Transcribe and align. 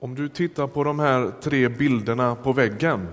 Om 0.00 0.14
du 0.14 0.28
tittar 0.28 0.66
på 0.66 0.84
de 0.84 0.98
här 0.98 1.32
tre 1.40 1.68
bilderna 1.68 2.34
på 2.34 2.52
väggen. 2.52 3.08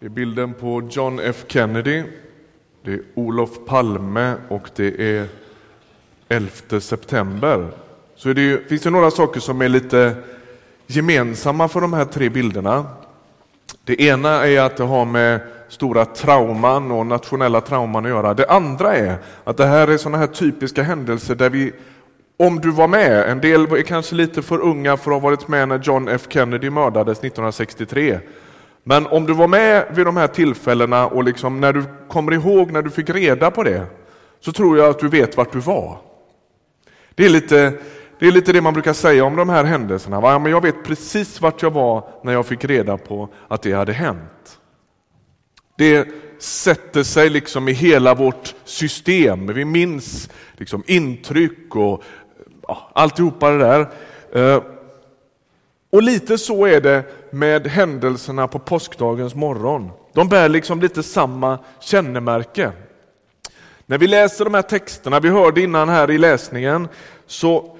Det 0.00 0.06
är 0.06 0.10
bilden 0.10 0.54
på 0.54 0.88
John 0.90 1.20
F 1.20 1.44
Kennedy, 1.48 2.02
det 2.84 2.92
är 2.92 3.00
Olof 3.14 3.50
Palme 3.66 4.34
och 4.48 4.70
det 4.76 5.16
är 5.18 5.26
11 6.28 6.80
september. 6.80 7.68
Så 8.16 8.32
det 8.32 8.68
finns 8.68 8.82
det 8.82 8.90
några 8.90 9.10
saker 9.10 9.40
som 9.40 9.62
är 9.62 9.68
lite 9.68 10.14
gemensamma 10.86 11.68
för 11.68 11.80
de 11.80 11.92
här 11.92 12.04
tre 12.04 12.28
bilderna. 12.28 12.86
Det 13.84 14.02
ena 14.02 14.46
är 14.46 14.60
att 14.60 14.76
det 14.76 14.84
har 14.84 15.04
med 15.04 15.40
stora 15.68 16.04
trauman 16.04 16.90
och 16.90 17.06
nationella 17.06 17.60
trauman 17.60 18.04
att 18.04 18.10
göra. 18.10 18.34
Det 18.34 18.50
andra 18.50 18.96
är 18.96 19.16
att 19.44 19.56
det 19.56 19.66
här 19.66 19.88
är 19.88 19.96
sådana 19.96 20.18
här 20.18 20.26
typiska 20.26 20.82
händelser 20.82 21.34
där 21.34 21.50
vi 21.50 21.72
om 22.40 22.60
du 22.60 22.70
var 22.70 22.88
med, 22.88 23.30
en 23.30 23.40
del 23.40 23.72
är 23.72 23.82
kanske 23.82 24.14
lite 24.14 24.42
för 24.42 24.58
unga 24.58 24.96
för 24.96 25.10
att 25.10 25.22
ha 25.22 25.30
varit 25.30 25.48
med 25.48 25.68
när 25.68 25.78
John 25.78 26.08
F 26.08 26.26
Kennedy 26.28 26.70
mördades 26.70 27.18
1963. 27.18 28.18
Men 28.84 29.06
om 29.06 29.26
du 29.26 29.32
var 29.32 29.48
med 29.48 29.86
vid 29.90 30.06
de 30.06 30.16
här 30.16 30.26
tillfällena 30.26 31.06
och 31.06 31.24
liksom 31.24 31.60
när 31.60 31.72
du 31.72 31.84
kommer 32.08 32.32
ihåg 32.32 32.70
när 32.70 32.82
du 32.82 32.90
fick 32.90 33.10
reda 33.10 33.50
på 33.50 33.62
det, 33.62 33.86
så 34.40 34.52
tror 34.52 34.78
jag 34.78 34.90
att 34.90 34.98
du 34.98 35.08
vet 35.08 35.36
vart 35.36 35.52
du 35.52 35.58
var. 35.58 35.98
Det 37.14 37.24
är 37.24 37.28
lite 37.28 37.72
det, 38.18 38.26
är 38.26 38.32
lite 38.32 38.52
det 38.52 38.60
man 38.60 38.72
brukar 38.72 38.92
säga 38.92 39.24
om 39.24 39.36
de 39.36 39.48
här 39.48 39.64
händelserna. 39.64 40.20
Va? 40.20 40.38
Men 40.38 40.52
jag 40.52 40.62
vet 40.62 40.84
precis 40.84 41.40
vart 41.40 41.62
jag 41.62 41.70
var 41.70 42.08
när 42.22 42.32
jag 42.32 42.46
fick 42.46 42.64
reda 42.64 42.96
på 42.98 43.28
att 43.48 43.62
det 43.62 43.72
hade 43.72 43.92
hänt. 43.92 44.58
Det 45.76 46.08
sätter 46.38 47.02
sig 47.02 47.30
liksom 47.30 47.68
i 47.68 47.72
hela 47.72 48.14
vårt 48.14 48.54
system. 48.64 49.46
Vi 49.46 49.64
minns 49.64 50.30
liksom 50.56 50.82
intryck 50.86 51.76
och 51.76 52.02
ja, 52.68 52.90
alltihopa 52.92 53.50
det 53.50 53.58
där. 53.58 53.88
Eh, 54.32 54.62
och 55.90 56.02
lite 56.02 56.38
så 56.38 56.66
är 56.66 56.80
det 56.80 57.04
med 57.30 57.66
händelserna 57.66 58.48
på 58.48 58.58
påskdagens 58.58 59.34
morgon. 59.34 59.90
De 60.12 60.28
bär 60.28 60.48
liksom 60.48 60.80
lite 60.80 61.02
samma 61.02 61.58
kännemärke. 61.80 62.72
När 63.86 63.98
vi 63.98 64.06
läser 64.06 64.44
de 64.44 64.54
här 64.54 64.62
texterna, 64.62 65.20
vi 65.20 65.28
hörde 65.28 65.60
innan 65.60 65.88
här 65.88 66.10
i 66.10 66.18
läsningen, 66.18 66.88
så, 67.26 67.76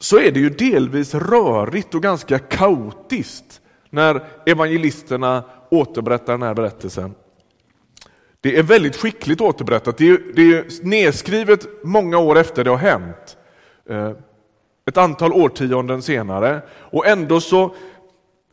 så 0.00 0.18
är 0.18 0.32
det 0.32 0.40
ju 0.40 0.50
delvis 0.50 1.14
rörigt 1.14 1.94
och 1.94 2.02
ganska 2.02 2.38
kaotiskt 2.38 3.60
när 3.90 4.24
evangelisterna 4.46 5.44
återberättar 5.70 6.32
den 6.32 6.42
här 6.42 6.54
berättelsen. 6.54 7.14
Det 8.40 8.58
är 8.58 8.62
väldigt 8.62 8.96
skickligt 8.96 9.40
återberättat. 9.40 9.98
Det 9.98 10.10
är, 10.10 10.20
det 10.34 10.42
är 10.42 10.84
nedskrivet 10.84 11.66
många 11.84 12.18
år 12.18 12.38
efter 12.38 12.64
det 12.64 12.70
har 12.70 12.76
hänt. 12.76 13.36
Eh, 13.88 14.12
ett 14.86 14.96
antal 14.96 15.32
årtionden 15.32 16.02
senare. 16.02 16.62
Och 16.70 17.06
ändå 17.06 17.40
så 17.40 17.74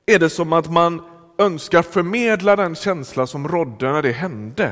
är 0.06 0.20
det 0.20 0.30
som 0.30 0.54
att 0.54 0.72
man 0.72 1.02
önskar 1.38 1.82
förmedla 1.82 2.56
den 2.56 2.76
känsla 2.76 3.28
som 3.28 3.48
rådde 3.48 3.92
när 3.92 4.02
det 4.02 4.12
hände. 4.12 4.72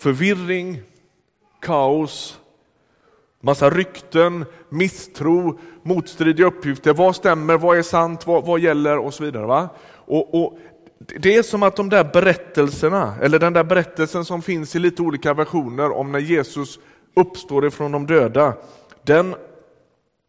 Förvirring, 0.00 0.82
kaos, 1.60 2.40
massa 3.40 3.70
rykten, 3.70 4.44
misstro, 4.68 5.58
motstridiga 5.82 6.46
uppgifter. 6.46 6.94
Vad 6.94 7.16
stämmer, 7.16 7.58
vad 7.58 7.78
är 7.78 7.82
sant, 7.82 8.26
vad, 8.26 8.46
vad 8.46 8.60
gäller 8.60 8.98
och 8.98 9.14
så 9.14 9.24
vidare. 9.24 9.46
Va? 9.46 9.68
Och, 9.92 10.44
och 10.44 10.58
det 11.06 11.36
är 11.36 11.42
som 11.42 11.62
att 11.62 11.76
de 11.76 11.88
där 11.88 12.04
berättelserna, 12.04 13.14
eller 13.22 13.38
den 13.38 13.52
där 13.52 13.64
berättelsen 13.64 14.24
som 14.24 14.42
finns 14.42 14.76
i 14.76 14.78
lite 14.78 15.02
olika 15.02 15.34
versioner 15.34 15.92
om 15.92 16.12
när 16.12 16.18
Jesus 16.18 16.78
uppstår 17.16 17.66
ifrån 17.66 17.92
de 17.92 18.06
döda, 18.06 18.54
den, 19.02 19.34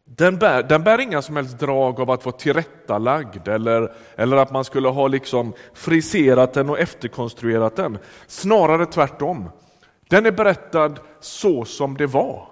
den, 0.04 0.38
bär, 0.38 0.62
den 0.62 0.82
bär 0.82 1.00
inga 1.00 1.22
som 1.22 1.36
helst 1.36 1.58
drag 1.58 2.00
av 2.00 2.10
att 2.10 2.24
vara 2.24 2.36
tillrättalagd 2.36 3.48
eller, 3.48 3.92
eller 4.16 4.36
att 4.36 4.52
man 4.52 4.64
skulle 4.64 4.88
ha 4.88 5.08
liksom 5.08 5.52
friserat 5.74 6.52
den 6.52 6.70
och 6.70 6.78
efterkonstruerat 6.78 7.76
den. 7.76 7.98
Snarare 8.26 8.86
tvärtom. 8.86 9.48
Den 10.08 10.26
är 10.26 10.32
berättad 10.32 10.94
så 11.20 11.64
som 11.64 11.96
det 11.96 12.06
var. 12.06 12.51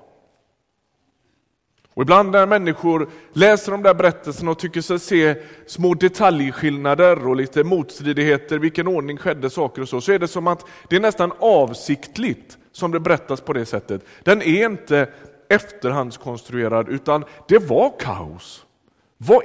Och 1.95 2.03
ibland 2.03 2.31
när 2.31 2.47
människor 2.47 3.09
läser 3.33 3.73
de 3.73 3.83
där 3.83 3.95
berättelserna 3.95 4.51
och 4.51 4.59
tycker 4.59 4.81
sig 4.81 4.99
se 4.99 5.35
små 5.67 5.95
detaljskillnader 5.95 7.29
och 7.29 7.37
lite 7.37 7.65
motstridigheter, 7.65 8.59
vilken 8.59 8.87
ordning 8.87 9.17
skedde 9.17 9.51
saker 9.51 9.83
och 9.83 9.89
så, 9.89 10.01
så 10.01 10.13
är 10.13 10.19
det 10.19 10.29
som 10.29 10.47
att 10.47 10.67
det 10.89 10.97
är 10.97 11.01
nästan 11.01 11.33
avsiktligt 11.39 12.59
som 12.73 12.91
det 12.91 13.01
berättas 13.01 13.41
på 13.41 13.53
det 13.53 13.67
sättet. 13.67 14.05
Den 14.23 14.43
är 14.43 14.65
inte 14.65 15.09
efterhandskonstruerad 15.49 16.89
utan 16.89 17.25
det 17.49 17.59
var 17.59 17.93
kaos. 17.99 18.67
Vad, 19.17 19.43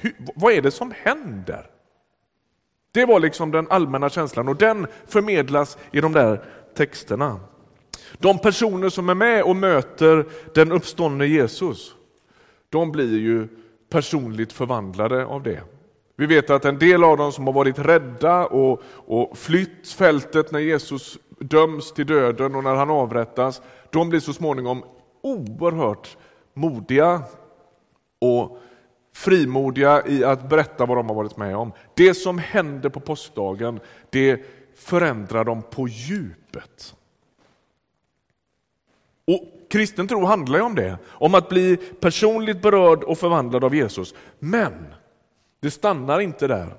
hur, 0.00 0.14
vad 0.34 0.52
är 0.52 0.62
det 0.62 0.70
som 0.70 0.92
händer? 0.96 1.66
Det 2.92 3.06
var 3.06 3.20
liksom 3.20 3.50
den 3.50 3.66
allmänna 3.70 4.08
känslan 4.08 4.48
och 4.48 4.56
den 4.56 4.86
förmedlas 5.06 5.78
i 5.92 6.00
de 6.00 6.12
där 6.12 6.44
texterna. 6.76 7.40
De 8.18 8.38
personer 8.38 8.88
som 8.88 9.08
är 9.08 9.14
med 9.14 9.42
och 9.42 9.56
möter 9.56 10.26
den 10.54 10.72
uppståndne 10.72 11.26
Jesus, 11.26 11.94
de 12.68 12.92
blir 12.92 13.18
ju 13.18 13.48
personligt 13.90 14.52
förvandlade 14.52 15.26
av 15.26 15.42
det. 15.42 15.60
Vi 16.16 16.26
vet 16.26 16.50
att 16.50 16.64
en 16.64 16.78
del 16.78 17.04
av 17.04 17.16
dem 17.16 17.32
som 17.32 17.46
har 17.46 17.52
varit 17.52 17.78
rädda 17.78 18.46
och, 18.46 18.82
och 18.86 19.38
flytt 19.38 19.88
fältet 19.88 20.52
när 20.52 20.58
Jesus 20.58 21.18
döms 21.38 21.92
till 21.92 22.06
döden 22.06 22.54
och 22.54 22.64
när 22.64 22.74
han 22.74 22.90
avrättas, 22.90 23.62
de 23.90 24.08
blir 24.08 24.20
så 24.20 24.32
småningom 24.32 24.84
oerhört 25.22 26.16
modiga 26.54 27.22
och 28.18 28.58
frimodiga 29.14 30.06
i 30.06 30.24
att 30.24 30.48
berätta 30.48 30.86
vad 30.86 30.96
de 30.96 31.08
har 31.08 31.16
varit 31.16 31.36
med 31.36 31.56
om. 31.56 31.72
Det 31.94 32.14
som 32.14 32.38
hände 32.38 32.90
på 32.90 33.00
påskdagen, 33.00 33.80
det 34.10 34.40
förändrar 34.74 35.44
dem 35.44 35.62
på 35.70 35.88
djupet. 35.88 36.94
Och 39.26 39.68
Kristen 39.70 40.08
tro 40.08 40.24
handlar 40.24 40.58
ju 40.58 40.64
om 40.64 40.74
det, 40.74 40.98
om 41.06 41.34
att 41.34 41.48
bli 41.48 41.76
personligt 41.76 42.62
berörd 42.62 43.04
och 43.04 43.18
förvandlad 43.18 43.64
av 43.64 43.74
Jesus. 43.74 44.14
Men 44.38 44.86
det 45.60 45.70
stannar 45.70 46.20
inte 46.20 46.46
där. 46.46 46.74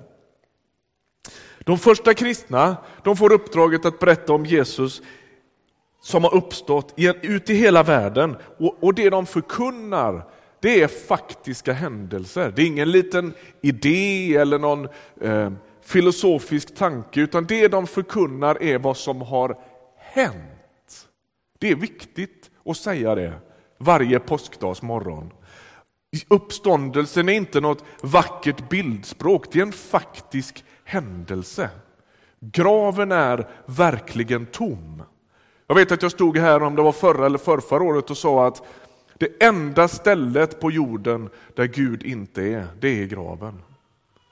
De 1.58 1.78
första 1.78 2.14
kristna 2.14 2.76
de 3.04 3.16
får 3.16 3.32
uppdraget 3.32 3.84
att 3.84 3.98
berätta 3.98 4.32
om 4.32 4.46
Jesus 4.46 5.02
som 6.02 6.24
har 6.24 6.34
uppstått 6.34 6.94
ut 7.22 7.50
i 7.50 7.54
hela 7.54 7.82
världen. 7.82 8.36
Och, 8.58 8.76
och 8.80 8.94
det 8.94 9.10
de 9.10 9.26
förkunnar 9.26 10.22
det 10.64 10.82
är 10.82 10.88
faktiska 10.88 11.72
händelser. 11.72 12.52
Det 12.56 12.62
är 12.62 12.66
ingen 12.66 12.90
liten 12.90 13.34
idé 13.60 14.36
eller 14.36 14.58
någon 14.58 14.88
eh, 15.20 15.52
filosofisk 15.82 16.74
tanke, 16.74 17.20
utan 17.20 17.46
det 17.46 17.68
de 17.68 17.86
förkunnar 17.86 18.62
är 18.62 18.78
vad 18.78 18.96
som 18.96 19.22
har 19.22 19.58
hänt. 19.98 20.53
Det 21.58 21.70
är 21.70 21.76
viktigt 21.76 22.50
att 22.64 22.76
säga 22.76 23.14
det 23.14 23.32
varje 23.78 24.20
påskdags 24.20 24.82
morgon. 24.82 25.30
Uppståndelsen 26.28 27.28
är 27.28 27.32
inte 27.32 27.60
något 27.60 27.84
vackert 28.02 28.68
bildspråk, 28.68 29.52
det 29.52 29.58
är 29.58 29.62
en 29.62 29.72
faktisk 29.72 30.64
händelse. 30.84 31.70
Graven 32.40 33.12
är 33.12 33.48
verkligen 33.66 34.46
tom. 34.46 35.02
Jag 35.66 35.74
vet 35.74 35.92
att 35.92 36.02
jag 36.02 36.12
stod 36.12 36.38
här, 36.38 36.62
om 36.62 36.76
det 36.76 36.82
var 36.82 36.92
förra 36.92 37.26
eller 37.26 37.38
förrförra 37.38 37.82
året, 37.82 38.10
och 38.10 38.16
sa 38.16 38.46
att 38.46 38.62
det 39.18 39.42
enda 39.42 39.88
stället 39.88 40.60
på 40.60 40.70
jorden 40.70 41.30
där 41.56 41.64
Gud 41.64 42.02
inte 42.02 42.42
är, 42.42 42.66
det 42.80 43.02
är 43.02 43.06
graven. 43.06 43.62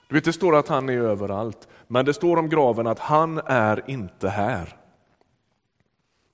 Du 0.09 0.15
vet, 0.15 0.25
det 0.25 0.33
står 0.33 0.55
att 0.55 0.67
han 0.67 0.89
är 0.89 0.97
överallt, 0.97 1.67
men 1.87 2.05
det 2.05 2.13
står 2.13 2.37
om 2.37 2.49
graven 2.49 2.87
att 2.87 2.99
han 2.99 3.41
är 3.45 3.83
inte 3.87 4.29
här. 4.29 4.82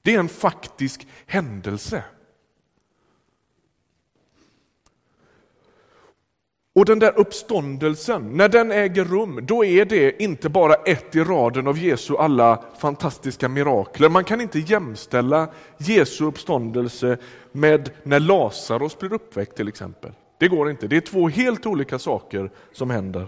Det 0.02 0.16
är 0.16 0.20
en 0.20 0.30
faktisk 0.30 1.08
händelse. 1.26 2.04
Och 6.76 6.86
den 6.86 7.00
där 7.00 7.20
uppståndelsen, 7.20 8.38
när 8.38 8.50
den 8.50 8.72
äger 8.72 9.06
rum, 9.06 9.40
då 9.44 9.66
är 9.66 9.86
det 9.86 10.24
inte 10.24 10.50
bara 10.50 10.74
ett 10.74 11.16
i 11.16 11.20
raden 11.20 11.68
av 11.68 11.78
Jesu 11.78 12.16
alla 12.18 12.64
fantastiska 12.80 13.50
mirakler. 13.50 14.10
Man 14.10 14.24
kan 14.24 14.42
inte 14.42 14.60
jämställa 14.60 15.48
Jesu 15.78 16.26
uppståndelse 16.26 17.18
med 17.52 17.90
när 18.04 18.20
Lazarus 18.20 19.00
blir 19.00 19.14
uppväckt 19.14 19.56
till 19.56 19.68
exempel. 19.68 20.12
Det 20.38 20.48
går 20.48 20.70
inte, 20.70 20.88
det 20.88 20.98
är 20.98 21.02
två 21.02 21.30
helt 21.30 21.66
olika 21.66 22.00
saker 22.00 22.52
som 22.72 22.90
händer. 22.90 23.28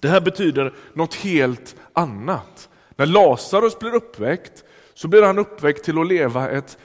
Det 0.00 0.08
här 0.08 0.20
betyder 0.20 0.74
något 0.92 1.14
helt 1.14 1.76
annat. 1.92 2.68
När 2.96 3.06
Lazarus 3.06 3.78
blir 3.78 3.94
uppväckt 3.94 4.64
så 4.98 5.08
blir 5.08 5.22
han 5.22 5.38
uppväckt 5.38 5.84
till 5.84 5.98
att 5.98 6.06
leva 6.06 6.50
ett 6.50 6.78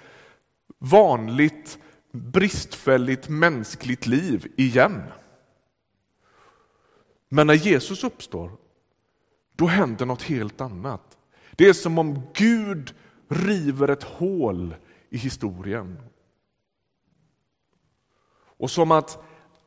vanligt 0.77 1.79
bristfälligt 2.11 3.29
mänskligt 3.29 4.05
liv 4.05 4.51
igen. 4.57 5.03
Men 7.29 7.47
när 7.47 7.53
Jesus 7.53 8.03
uppstår, 8.03 8.51
då 9.55 9.65
händer 9.65 10.05
något 10.05 10.21
helt 10.21 10.61
annat. 10.61 11.17
Det 11.51 11.69
är 11.69 11.73
som 11.73 11.97
om 11.97 12.21
Gud 12.33 12.93
river 13.27 13.87
ett 13.87 14.03
hål 14.03 14.75
i 15.09 15.17
historien. 15.17 15.97
Och 18.35 18.71
som 18.71 18.91
att 18.91 19.23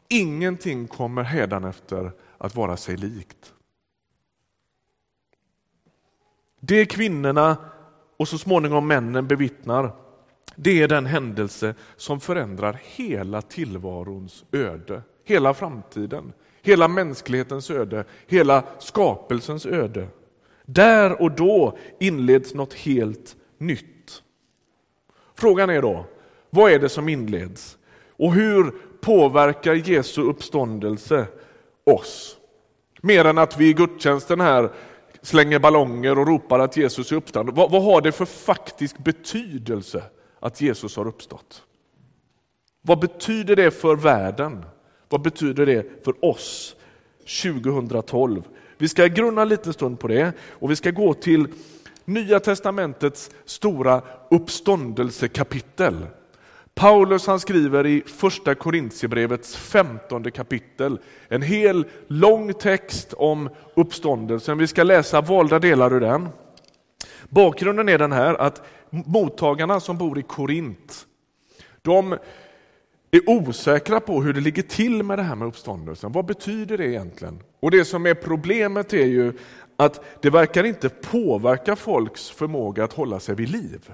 Ingenting 0.09 0.89
kommer 0.89 1.23
hädanefter 1.23 2.13
att 2.39 2.55
vara 2.55 2.77
sig 2.77 2.97
likt. 2.97 3.55
Det 6.61 6.87
kvinnorna 6.87 7.57
och 8.17 8.29
så 8.29 8.39
småningom 8.39 8.87
männen 8.87 9.27
bevittnar, 9.27 9.93
det 10.57 10.83
är 10.83 10.89
den 10.89 11.07
händelse 11.07 11.75
som 11.97 12.21
förändrar 12.21 12.81
hela 12.85 13.43
tillvarons 13.43 14.45
öde, 14.53 15.03
hela 15.25 15.55
framtiden, 15.55 16.33
hela 16.63 16.89
mänsklighetens 16.89 17.71
öde, 17.71 18.05
hela 18.27 18.63
skapelsens 18.79 19.67
öde. 19.67 20.09
Där 20.65 21.23
och 21.23 21.33
då 21.33 21.79
inleds 22.01 22.55
något 22.55 22.75
helt 22.75 23.37
nytt. 23.59 24.23
Frågan 25.35 25.71
är 25.71 25.83
då, 25.83 26.05
vad 26.51 26.73
är 26.73 26.79
det 26.79 26.89
som 26.89 27.09
inleds? 27.09 27.79
Och 28.09 28.33
hur 28.35 28.75
påverkar 29.01 29.75
Jesu 29.75 30.23
uppståndelse 30.23 31.27
oss? 31.85 32.37
Mer 33.01 33.25
än 33.25 33.39
att 33.39 33.59
vi 33.59 33.69
i 33.69 33.73
gudstjänsten 33.73 34.41
här 34.41 34.71
slänger 35.27 35.59
ballonger 35.59 36.19
och 36.19 36.27
ropar 36.27 36.59
att 36.59 36.77
Jesus 36.77 37.13
är 37.13 37.17
uppstånden. 37.17 37.55
Vad, 37.55 37.71
vad 37.71 37.83
har 37.83 38.01
det 38.01 38.13
för 38.13 38.25
faktisk 38.25 38.99
betydelse 38.99 40.03
att 40.41 40.61
Jesus 40.61 40.97
har 40.97 41.07
uppstått? 41.07 41.63
Vad 42.83 42.99
betyder 42.99 43.57
det 43.57 43.71
för 43.71 43.97
världen? 43.97 44.65
Vad 45.09 45.23
betyder 45.23 45.67
det 45.67 46.05
för 46.05 46.25
oss 46.25 46.77
2012? 47.43 48.43
Vi 48.79 48.89
ska 48.89 49.07
grunna 49.07 49.45
lite 49.45 49.73
stund 49.73 49.99
på 49.99 50.09
det 50.09 50.33
och 50.51 50.71
vi 50.71 50.77
ska 50.77 50.91
gå 50.91 51.15
till 51.15 51.47
Nya 52.05 52.41
testamentets 52.41 53.31
stora 53.45 54.03
uppståndelsekapitel. 54.31 56.07
Paulus 56.81 57.27
han 57.27 57.41
skriver 57.41 57.87
i 57.87 58.03
första 58.07 58.55
Korintierbrevets 58.55 59.57
femtonde 59.57 60.31
kapitel 60.31 60.99
en 61.29 61.43
hel 61.43 61.87
lång 62.07 62.55
text 62.55 63.13
om 63.13 63.49
uppståndelsen. 63.75 64.59
Vi 64.59 64.67
ska 64.67 64.83
läsa 64.83 65.21
valda 65.21 65.59
delar 65.59 65.93
ur 65.93 66.01
den. 66.01 66.29
Bakgrunden 67.29 67.89
är 67.89 67.99
den 67.99 68.13
här 68.13 68.35
att 68.35 68.63
mottagarna 68.91 69.81
som 69.81 69.99
bor 69.99 70.19
i 70.19 70.23
Korint, 70.23 71.07
de 71.83 72.13
är 73.11 73.31
osäkra 73.31 74.01
på 74.01 74.23
hur 74.23 74.33
det 74.33 74.41
ligger 74.41 74.63
till 74.63 75.03
med 75.03 75.19
det 75.19 75.23
här 75.23 75.35
med 75.35 75.49
uppståndelsen. 75.49 76.13
Vad 76.13 76.27
betyder 76.27 76.79
det 76.79 76.87
egentligen? 76.87 77.43
Och 77.61 77.71
det 77.71 77.85
som 77.85 78.07
är 78.07 78.15
problemet 78.15 78.93
är 78.93 79.07
ju 79.07 79.33
att 79.77 80.23
det 80.23 80.31
verkar 80.31 80.65
inte 80.65 80.89
påverka 80.89 81.77
folks 81.77 82.31
förmåga 82.31 82.85
att 82.85 82.93
hålla 82.93 83.21
sig 83.21 83.35
vid 83.35 83.49
liv. 83.49 83.91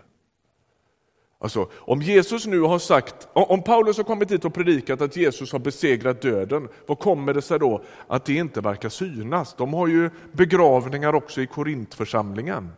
Alltså, 1.43 1.69
om 1.75 2.03
Jesus 2.03 2.47
nu 2.47 2.61
har 2.61 2.79
sagt, 2.79 3.29
om 3.33 3.63
Paulus 3.63 3.97
har 3.97 4.05
kommit 4.05 4.31
hit 4.31 4.45
och 4.45 4.55
predikat 4.55 5.01
att 5.01 5.17
Jesus 5.17 5.53
har 5.53 5.59
besegrat 5.59 6.23
döden, 6.23 6.69
vad 6.87 6.99
kommer 6.99 7.35
det 7.35 7.43
sig 7.43 7.59
då 7.59 7.83
att 8.07 8.25
det 8.25 8.35
inte 8.35 8.61
verkar 8.61 8.89
synas? 8.89 9.55
De 9.59 9.75
har 9.75 9.87
ju 9.87 10.11
begravningar 10.33 11.15
också 11.15 11.41
i 11.41 11.47
Korintförsamlingen. 11.47 12.71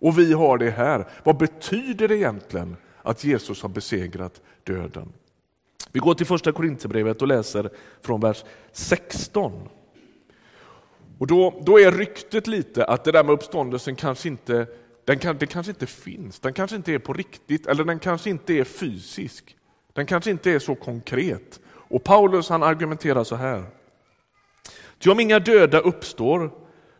Och 0.00 0.18
vi 0.18 0.32
har 0.32 0.58
det 0.58 0.70
här. 0.70 1.06
Vad 1.24 1.36
betyder 1.36 2.08
det 2.08 2.16
egentligen 2.16 2.76
att 3.02 3.24
Jesus 3.24 3.62
har 3.62 3.68
besegrat 3.68 4.40
döden? 4.64 5.12
Vi 5.92 6.00
går 6.00 6.14
till 6.14 6.26
första 6.26 6.52
Korinthierbrevet 6.52 7.22
och 7.22 7.28
läser 7.28 7.70
från 8.02 8.20
vers 8.20 8.44
16. 8.72 9.52
Och 11.18 11.26
då, 11.26 11.62
då 11.66 11.80
är 11.80 11.92
ryktet 11.92 12.46
lite 12.46 12.84
att 12.84 13.04
det 13.04 13.12
där 13.12 13.24
med 13.24 13.32
uppståndelsen 13.32 13.96
kanske 13.96 14.28
inte 14.28 14.66
den, 15.04 15.18
kan, 15.18 15.38
det 15.38 15.46
kanske 15.46 15.70
inte 15.70 15.86
finns, 15.86 16.40
den 16.40 16.52
kanske 16.52 16.76
inte 16.76 16.92
är 16.92 16.98
på 16.98 17.12
riktigt 17.12 17.66
eller 17.66 17.84
den 17.84 17.98
kanske 17.98 18.30
inte 18.30 18.54
är 18.54 18.64
fysisk. 18.64 19.56
Den 19.92 20.06
kanske 20.06 20.30
inte 20.30 20.50
är 20.50 20.58
så 20.58 20.74
konkret. 20.74 21.60
Och 21.66 22.04
Paulus 22.04 22.48
han 22.48 22.62
argumenterar 22.62 23.24
så 23.24 23.36
här. 23.36 23.64
Ty 24.98 25.10
om 25.10 25.20
inga 25.20 25.38
döda 25.38 25.80
uppstår, 25.80 26.50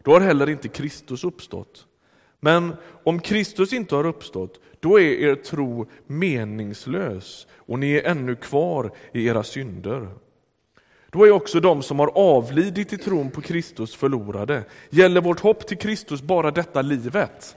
då 0.03 0.13
har 0.13 0.21
heller 0.21 0.51
inte 0.51 0.69
Kristus 0.69 1.25
uppstått. 1.25 1.87
Men 2.41 2.77
om 3.05 3.21
Kristus 3.21 3.73
inte 3.73 3.95
har 3.95 4.07
uppstått, 4.07 4.61
då 4.81 5.01
är 5.01 5.13
er 5.13 5.35
tro 5.35 5.87
meningslös 6.07 7.47
och 7.57 7.79
ni 7.79 7.93
är 7.93 8.11
ännu 8.11 8.37
kvar 8.37 8.93
i 9.13 9.27
era 9.27 9.43
synder. 9.43 10.09
Då 11.11 11.27
är 11.27 11.31
också 11.31 11.61
de 11.61 11.83
som 11.83 11.99
har 11.99 12.11
avlidit 12.15 12.93
i 12.93 12.99
tron 12.99 13.31
på 13.31 13.41
Kristus 13.41 13.95
förlorade. 13.95 14.65
Gäller 14.91 15.21
vårt 15.21 15.41
hopp 15.41 15.67
till 15.67 15.79
Kristus 15.79 16.23
bara 16.23 16.51
detta 16.51 16.83
livet? 16.83 17.57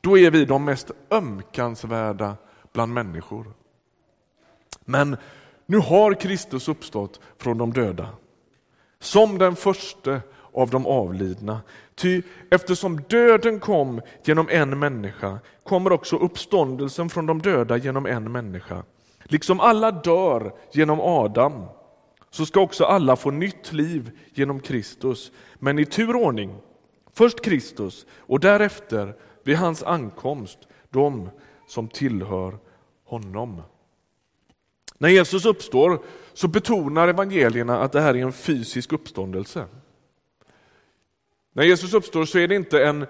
Då 0.00 0.18
är 0.18 0.30
vi 0.30 0.44
de 0.44 0.64
mest 0.64 0.90
ömkansvärda 1.10 2.36
bland 2.72 2.92
människor. 2.92 3.46
Men 4.84 5.16
nu 5.66 5.78
har 5.78 6.14
Kristus 6.14 6.68
uppstått 6.68 7.20
från 7.38 7.58
de 7.58 7.72
döda, 7.72 8.08
som 8.98 9.38
den 9.38 9.56
första 9.56 10.20
av 10.52 10.70
de 10.70 10.86
avlidna. 10.86 11.60
Ty 11.94 12.22
eftersom 12.50 13.00
döden 13.08 13.60
kom 13.60 14.00
genom 14.24 14.48
en 14.50 14.78
människa 14.78 15.38
kommer 15.64 15.92
också 15.92 16.16
uppståndelsen 16.16 17.08
från 17.08 17.26
de 17.26 17.42
döda 17.42 17.76
genom 17.76 18.06
en 18.06 18.32
människa. 18.32 18.82
Liksom 19.24 19.60
alla 19.60 19.90
dör 19.90 20.52
genom 20.72 21.00
Adam 21.00 21.64
så 22.30 22.46
ska 22.46 22.60
också 22.60 22.84
alla 22.84 23.16
få 23.16 23.30
nytt 23.30 23.72
liv 23.72 24.10
genom 24.34 24.60
Kristus, 24.60 25.32
men 25.58 25.78
i 25.78 25.84
tur 25.84 26.16
och 26.16 26.22
ordning. 26.22 26.56
Först 27.14 27.44
Kristus 27.44 28.06
och 28.18 28.40
därefter 28.40 29.14
vid 29.44 29.56
hans 29.56 29.82
ankomst 29.82 30.58
de 30.90 31.30
som 31.66 31.88
tillhör 31.88 32.58
honom. 33.04 33.62
När 34.98 35.08
Jesus 35.08 35.44
uppstår 35.44 36.02
så 36.32 36.48
betonar 36.48 37.08
evangelierna 37.08 37.78
att 37.80 37.92
det 37.92 38.00
här 38.00 38.16
är 38.16 38.22
en 38.22 38.32
fysisk 38.32 38.92
uppståndelse. 38.92 39.66
När 41.52 41.64
Jesus 41.64 41.94
uppstår 41.94 42.24
så 42.24 42.38
är 42.38 42.48
det 42.48 42.54
inte 42.54 42.84
en, 42.84 43.06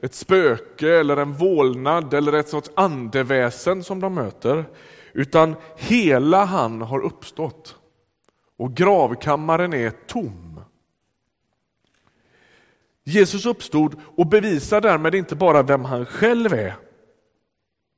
ett 0.00 0.14
spöke 0.14 0.98
eller 0.98 1.16
en 1.16 1.32
vålnad 1.32 2.14
eller 2.14 2.32
ett 2.32 2.48
sorts 2.48 2.70
andeväsen 2.74 3.84
som 3.84 4.00
de 4.00 4.14
möter, 4.14 4.64
utan 5.12 5.56
hela 5.76 6.44
han 6.44 6.82
har 6.82 7.00
uppstått 7.00 7.76
och 8.56 8.74
gravkammaren 8.74 9.72
är 9.72 9.90
tom. 9.90 10.60
Jesus 13.04 13.46
uppstod 13.46 14.00
och 14.16 14.26
bevisar 14.26 14.80
därmed 14.80 15.14
inte 15.14 15.36
bara 15.36 15.62
vem 15.62 15.84
han 15.84 16.06
själv 16.06 16.52
är. 16.52 16.76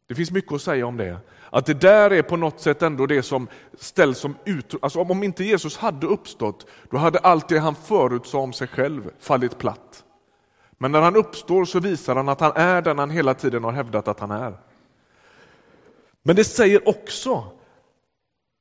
Det 0.08 0.14
finns 0.14 0.30
mycket 0.30 0.52
att 0.52 0.62
säga 0.62 0.86
om 0.86 0.96
det. 0.96 1.18
Att 1.50 1.66
det 1.66 1.74
där 1.74 2.12
är 2.12 2.22
på 2.22 2.36
något 2.36 2.60
sätt 2.60 2.82
ändå 2.82 3.06
det 3.06 3.22
som 3.22 3.48
ställs 3.78 4.18
som 4.18 4.36
ut... 4.44 4.74
Alltså 4.82 5.00
om 5.00 5.22
inte 5.22 5.44
Jesus 5.44 5.76
hade 5.76 6.06
uppstått, 6.06 6.66
då 6.90 6.96
hade 6.96 7.18
allt 7.18 7.48
det 7.48 7.58
han 7.58 7.74
förutsade 7.74 8.42
om 8.42 8.52
sig 8.52 8.68
själv 8.68 9.10
fallit 9.18 9.58
platt. 9.58 10.04
Men 10.78 10.92
när 10.92 11.00
han 11.00 11.16
uppstår 11.16 11.64
så 11.64 11.80
visar 11.80 12.16
han 12.16 12.28
att 12.28 12.40
han 12.40 12.52
är 12.54 12.82
den 12.82 12.98
han 12.98 13.10
hela 13.10 13.34
tiden 13.34 13.64
har 13.64 13.72
hävdat 13.72 14.08
att 14.08 14.20
han 14.20 14.30
är. 14.30 14.58
Men 16.22 16.36
det 16.36 16.44
säger 16.44 16.88
också 16.88 17.44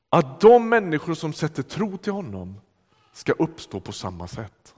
att 0.09 0.39
de 0.39 0.69
människor 0.69 1.13
som 1.13 1.33
sätter 1.33 1.63
tro 1.63 1.97
till 1.97 2.13
honom 2.13 2.61
ska 3.13 3.33
uppstå 3.33 3.79
på 3.79 3.91
samma 3.91 4.27
sätt 4.27 4.74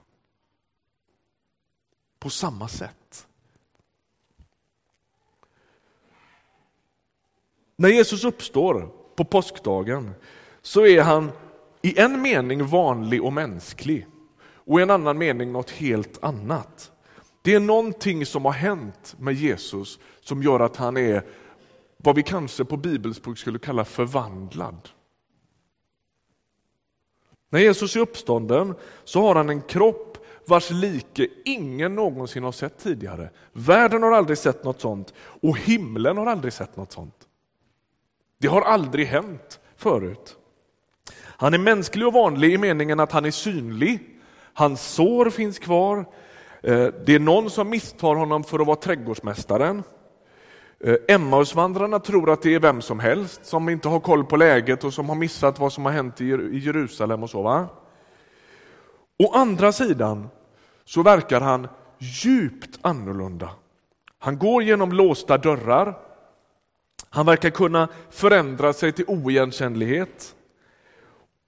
på 2.18 2.30
samma 2.30 2.68
sätt. 2.68 3.26
När 7.76 7.88
Jesus 7.88 8.24
uppstår 8.24 8.92
på 9.16 9.24
påskdagen 9.24 10.10
så 10.62 10.86
är 10.86 11.02
han 11.02 11.30
i 11.82 12.00
en 12.00 12.22
mening 12.22 12.66
vanlig 12.66 13.24
och 13.24 13.32
mänsklig 13.32 14.06
och 14.40 14.80
i 14.80 14.82
en 14.82 14.90
annan 14.90 15.18
mening 15.18 15.52
något 15.52 15.70
helt 15.70 16.24
annat. 16.24 16.92
Det 17.42 17.54
är 17.54 17.60
någonting 17.60 18.26
som 18.26 18.44
har 18.44 18.52
hänt 18.52 19.14
med 19.18 19.34
Jesus 19.34 19.98
som 20.20 20.42
gör 20.42 20.60
att 20.60 20.76
han 20.76 20.96
är 20.96 21.24
vad 21.96 22.16
vi 22.16 22.22
kanske 22.22 22.64
på 22.64 22.76
bibelspråk 22.76 23.38
skulle 23.38 23.58
kalla 23.58 23.84
förvandlad. 23.84 24.88
När 27.50 27.60
Jesus 27.60 27.96
är 27.96 28.00
uppstånden 28.00 28.74
så 29.04 29.22
har 29.22 29.34
han 29.34 29.48
en 29.48 29.62
kropp 29.62 30.07
vars 30.48 30.70
like 30.70 31.28
ingen 31.44 31.94
någonsin 31.94 32.44
har 32.44 32.52
sett 32.52 32.78
tidigare. 32.78 33.30
Världen 33.52 34.02
har 34.02 34.12
aldrig 34.12 34.38
sett 34.38 34.64
något 34.64 34.80
sånt 34.80 35.14
och 35.18 35.58
himlen 35.58 36.16
har 36.16 36.26
aldrig 36.26 36.52
sett 36.52 36.76
något 36.76 36.92
sånt. 36.92 37.14
Det 38.38 38.48
har 38.48 38.62
aldrig 38.62 39.06
hänt 39.06 39.60
förut. 39.76 40.36
Han 41.20 41.54
är 41.54 41.58
mänsklig 41.58 42.06
och 42.06 42.12
vanlig 42.12 42.54
i 42.54 42.58
meningen 42.58 43.00
att 43.00 43.12
han 43.12 43.24
är 43.24 43.30
synlig. 43.30 44.20
Hans 44.52 44.94
sår 44.94 45.30
finns 45.30 45.58
kvar. 45.58 45.98
Eh, 46.62 46.86
det 47.06 47.14
är 47.14 47.18
någon 47.18 47.50
som 47.50 47.70
misstar 47.70 48.14
honom 48.14 48.44
för 48.44 48.58
att 48.58 48.66
vara 48.66 48.76
trädgårdsmästaren. 48.76 49.82
Eh, 50.80 50.96
Emmausvandrarna 51.08 51.98
tror 51.98 52.30
att 52.30 52.42
det 52.42 52.54
är 52.54 52.60
vem 52.60 52.82
som 52.82 53.00
helst 53.00 53.46
som 53.46 53.68
inte 53.68 53.88
har 53.88 54.00
koll 54.00 54.24
på 54.24 54.36
läget 54.36 54.84
och 54.84 54.94
som 54.94 55.08
har 55.08 55.16
missat 55.16 55.58
vad 55.58 55.72
som 55.72 55.84
har 55.84 55.92
hänt 55.92 56.20
i 56.20 56.26
Jerusalem 56.52 57.22
och 57.22 57.30
så. 57.30 57.42
Va? 57.42 57.66
Å 59.18 59.32
andra 59.32 59.72
sidan 59.72 60.28
så 60.88 61.02
verkar 61.02 61.40
han 61.40 61.68
djupt 61.98 62.78
annorlunda. 62.82 63.50
Han 64.18 64.38
går 64.38 64.62
genom 64.62 64.92
låsta 64.92 65.38
dörrar. 65.38 65.98
Han 67.10 67.26
verkar 67.26 67.50
kunna 67.50 67.88
förändra 68.10 68.72
sig 68.72 68.92
till 68.92 69.04
oigenkännlighet. 69.08 70.34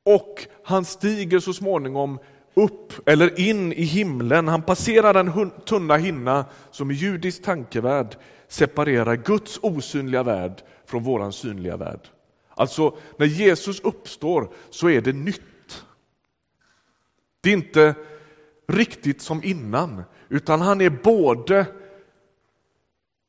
Och 0.05 0.47
han 0.65 0.85
stiger 0.85 1.41
så 1.41 1.53
småningom 1.53 2.19
upp 2.55 3.09
eller 3.09 3.41
in 3.41 3.73
i 3.73 3.83
himlen. 3.83 4.49
Han 4.49 4.63
passerar 4.63 5.15
den 5.15 5.51
tunna 5.65 5.97
hinna 5.97 6.45
som 6.71 6.91
i 6.91 6.95
judisk 6.95 7.43
tankevärld 7.43 8.17
separerar 8.49 9.17
Guds 9.17 9.59
osynliga 9.63 10.23
värld 10.23 10.63
från 10.87 11.03
vår 11.03 11.31
synliga 11.31 11.77
värld. 11.77 12.09
Alltså, 12.55 12.97
när 13.17 13.27
Jesus 13.27 13.81
uppstår 13.81 14.49
så 14.71 14.91
är 14.91 15.01
det 15.01 15.13
nytt. 15.13 15.85
Det 17.41 17.51
är 17.51 17.55
inte 17.55 17.95
riktigt 18.73 19.23
som 19.23 19.45
innan, 19.45 20.03
utan 20.29 20.61
han 20.61 20.81
är 20.81 20.91
både 20.91 21.67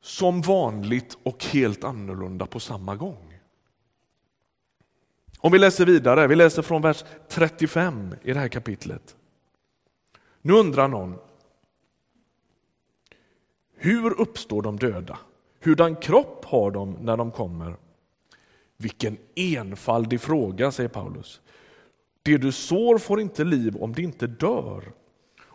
som 0.02 0.42
vanligt 0.42 1.18
och 1.24 1.46
helt 1.46 1.84
annorlunda 1.84 2.46
på 2.46 2.60
samma 2.60 2.96
gång. 2.96 3.40
Om 5.40 5.52
vi 5.52 5.60
läser 5.60 5.86
vidare, 5.86 6.28
vi 6.28 6.36
läser 6.36 6.62
från 6.62 6.82
vers 6.82 7.04
35 7.28 8.16
i 8.24 8.34
det 8.34 8.40
här 8.40 8.48
kapitlet. 8.48 9.16
Nu 10.42 10.54
undrar 10.54 10.88
någon, 10.88 11.16
hur 13.76 14.22
uppstår 14.22 14.62
de 14.62 14.78
döda? 14.78 15.20
Hurdan 15.60 15.96
kropp 15.96 16.46
har 16.46 16.72
de 16.72 16.92
när 16.92 17.18
de 17.18 17.32
kommer? 17.32 17.76
Vilken 18.78 19.18
enfaldig 19.36 20.22
fråga, 20.22 20.72
säger 20.72 20.90
Paulus. 20.90 21.42
Det 22.22 22.38
du 22.38 22.52
sår 22.52 22.98
får 22.98 23.22
inte 23.22 23.44
liv 23.44 23.78
om 23.78 23.94
det 23.94 24.02
inte 24.02 24.28
dör. 24.28 24.94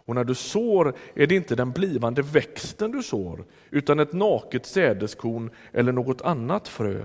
Och 0.06 0.14
när 0.14 0.25
du 0.25 0.34
sår 0.34 0.94
är 1.14 1.26
det 1.26 1.34
inte 1.34 1.54
den 1.54 1.70
blivande 1.70 2.22
växten 2.22 2.92
du 2.92 3.02
sår, 3.02 3.44
utan 3.70 4.00
ett 4.00 4.12
naket 4.12 4.66
sädeskorn 4.66 5.50
eller 5.72 5.92
något 5.92 6.22
annat 6.22 6.68
frö. 6.68 7.02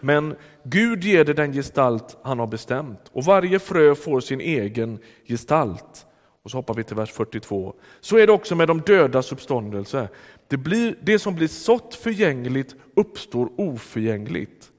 Men 0.00 0.36
Gud 0.64 1.04
ger 1.04 1.24
det 1.24 1.34
den 1.34 1.52
gestalt 1.52 2.16
han 2.22 2.38
har 2.38 2.46
bestämt 2.46 3.00
och 3.12 3.24
varje 3.24 3.58
frö 3.58 3.94
får 3.94 4.20
sin 4.20 4.40
egen 4.40 4.98
gestalt. 5.24 6.06
Och 6.42 6.50
så 6.50 6.58
hoppar 6.58 6.74
vi 6.74 6.84
till 6.84 6.96
vers 6.96 7.12
42. 7.12 7.74
Så 8.00 8.16
är 8.16 8.26
det 8.26 8.32
också 8.32 8.54
med 8.54 8.68
de 8.68 8.80
dödas 8.80 9.32
uppståndelse. 9.32 10.08
Det, 10.48 10.56
blir, 10.56 10.98
det 11.02 11.18
som 11.18 11.34
blir 11.34 11.48
sått 11.48 11.94
förgängligt 11.94 12.76
uppstår 12.96 13.48
oförgängligt. 13.56 14.70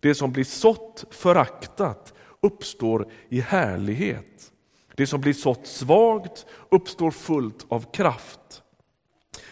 Det 0.00 0.14
som 0.14 0.32
blir 0.32 0.44
sått 0.44 1.04
föraktat 1.10 2.14
uppstår 2.40 3.08
i 3.28 3.40
härlighet. 3.40 4.52
Det 4.96 5.06
som 5.06 5.20
blir 5.20 5.32
sått 5.32 5.66
svagt 5.66 6.46
uppstår 6.70 7.10
fullt 7.10 7.66
av 7.68 7.92
kraft. 7.92 8.62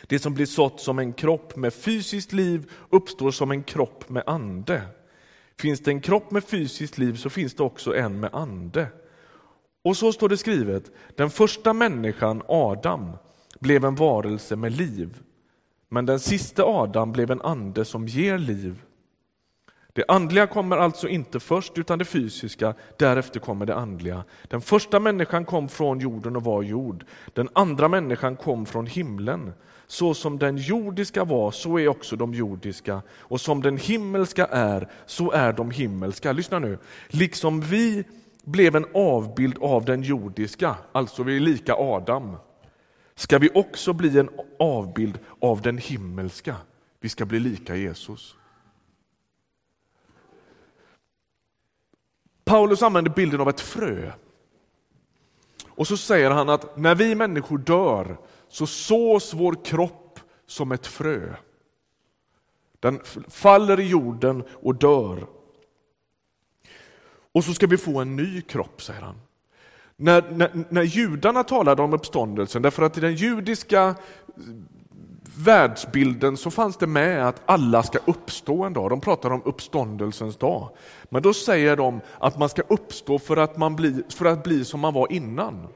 Det 0.07 0.19
som 0.19 0.35
blir 0.35 0.47
sått 0.47 0.81
som 0.81 0.99
en 0.99 1.13
kropp 1.13 1.57
med 1.57 1.75
fysiskt 1.75 2.33
liv 2.33 2.71
uppstår 2.91 3.31
som 3.31 3.51
en 3.51 3.63
kropp 3.63 4.09
med 4.09 4.23
ande. 4.27 4.83
Finns 5.59 5.81
det 5.81 5.91
en 5.91 6.01
kropp 6.01 6.31
med 6.31 6.45
fysiskt 6.45 6.99
liv 6.99 7.17
så 7.17 7.31
finns 7.31 7.55
det 7.55 7.63
också 7.63 7.97
en 7.97 8.21
med 8.21 8.31
ande. 8.35 8.87
Och 9.85 9.97
så 9.97 10.13
står 10.13 10.29
det 10.29 10.37
skrivet, 10.37 10.91
den 11.17 11.31
första 11.31 11.73
människan, 11.73 12.43
Adam, 12.49 13.17
blev 13.61 13.85
en 13.85 13.95
varelse 13.95 14.57
med 14.57 14.73
liv. 14.73 15.19
Men 15.89 16.07
den 16.07 16.21
sista 16.21 16.65
Adam 16.65 17.13
blev 17.13 17.31
en 17.31 17.43
ande 17.43 17.85
som 17.85 18.09
ger 18.09 18.39
liv. 18.39 18.84
Det 19.95 20.05
andliga 20.09 20.47
kommer 20.47 20.77
alltså 20.77 21.09
inte 21.09 21.41
först, 21.41 21.79
utan 21.79 21.99
det 21.99 22.05
fysiska, 22.05 22.75
därefter 22.97 23.41
kommer 23.41 23.67
det 23.67 23.75
andliga. 23.75 24.25
Den 24.49 24.61
första 24.61 25.01
människan 25.01 25.45
kom 25.45 25.69
från 25.69 26.01
jorden 26.01 26.37
och 26.37 26.45
var 26.45 26.63
jord. 26.63 27.05
Den 27.33 27.49
andra 27.53 27.89
människan 27.89 28.37
kom 28.37 28.67
från 28.67 28.87
himlen. 28.87 29.53
Så 29.87 30.15
som 30.15 30.39
den 30.39 30.57
jordiska 30.57 31.25
var, 31.25 31.51
så 31.51 31.79
är 31.79 31.89
också 31.89 32.17
de 32.17 32.35
jordiska. 32.35 33.03
Och 33.19 33.41
som 33.41 33.63
den 33.63 33.77
himmelska 33.77 34.47
är, 34.47 34.89
så 35.07 35.33
är 35.33 35.53
de 35.53 35.71
himmelska. 35.71 36.33
Lyssna 36.33 36.59
nu. 36.59 36.79
Liksom 37.09 37.61
vi 37.61 38.05
blev 38.45 38.77
en 38.77 38.87
avbild 38.95 39.59
av 39.61 39.85
den 39.85 40.03
jordiska, 40.03 40.77
alltså 40.93 41.23
vi 41.23 41.37
är 41.37 41.41
lika 41.41 41.75
Adam, 41.75 42.37
ska 43.15 43.39
vi 43.39 43.51
också 43.55 43.93
bli 43.93 44.19
en 44.19 44.29
avbild 44.59 45.19
av 45.41 45.63
den 45.63 45.79
himmelska. 45.79 46.57
Vi 47.01 47.09
ska 47.09 47.25
bli 47.25 47.41
lika 47.41 47.77
Jesus. 47.77 48.37
Paulus 52.45 52.83
använder 52.83 53.11
bilden 53.11 53.41
av 53.41 53.49
ett 53.49 53.61
frö. 53.61 54.13
Och 55.69 55.87
så 55.87 55.97
säger 55.97 56.31
han 56.31 56.49
att 56.49 56.77
när 56.77 56.95
vi 56.95 57.15
människor 57.15 57.59
dör 57.59 58.17
så 58.49 58.67
sås 58.67 59.35
vår 59.35 59.65
kropp 59.65 60.21
som 60.47 60.73
ett 60.73 60.87
frö. 60.87 61.35
Den 62.81 63.01
faller 63.29 63.81
i 63.81 63.89
jorden 63.89 64.45
och 64.63 64.75
dör. 64.75 65.27
Och 67.33 67.45
så 67.45 67.55
ska 67.55 67.67
vi 67.67 67.77
få 67.77 68.01
en 68.01 68.17
ny 68.17 68.43
kropp, 68.43 68.83
säger 68.83 69.01
han. 69.01 69.21
När, 69.97 70.31
när, 70.31 70.65
när 70.69 70.83
judarna 70.83 71.45
talade 71.45 71.83
om 71.83 71.93
uppståndelsen, 71.93 72.63
därför 72.63 72.83
att 72.83 72.99
i 72.99 73.01
den 73.01 73.15
judiska 73.15 73.95
världsbilden 75.37 76.37
så 76.37 76.51
fanns 76.51 76.77
det 76.77 76.87
med 76.87 77.29
att 77.29 77.43
alla 77.47 77.83
ska 77.83 77.99
uppstå 78.05 78.65
en 78.65 78.73
dag. 78.73 78.91
De 78.91 79.01
pratar 79.01 79.31
om 79.31 79.43
uppståndelsens 79.45 80.37
dag. 80.37 80.69
Men 81.09 81.23
då 81.23 81.35
säger 81.35 81.77
de 81.77 82.01
att 82.19 82.39
man 82.39 82.49
ska 82.49 82.63
uppstå 82.69 83.19
för 83.19 83.37
att, 83.37 83.57
man 83.57 83.77
bli, 83.77 84.03
för 84.09 84.25
att 84.25 84.43
bli 84.43 84.65
som 84.65 84.81
man 84.81 84.95
var 84.95 85.13
innan. 85.13 85.67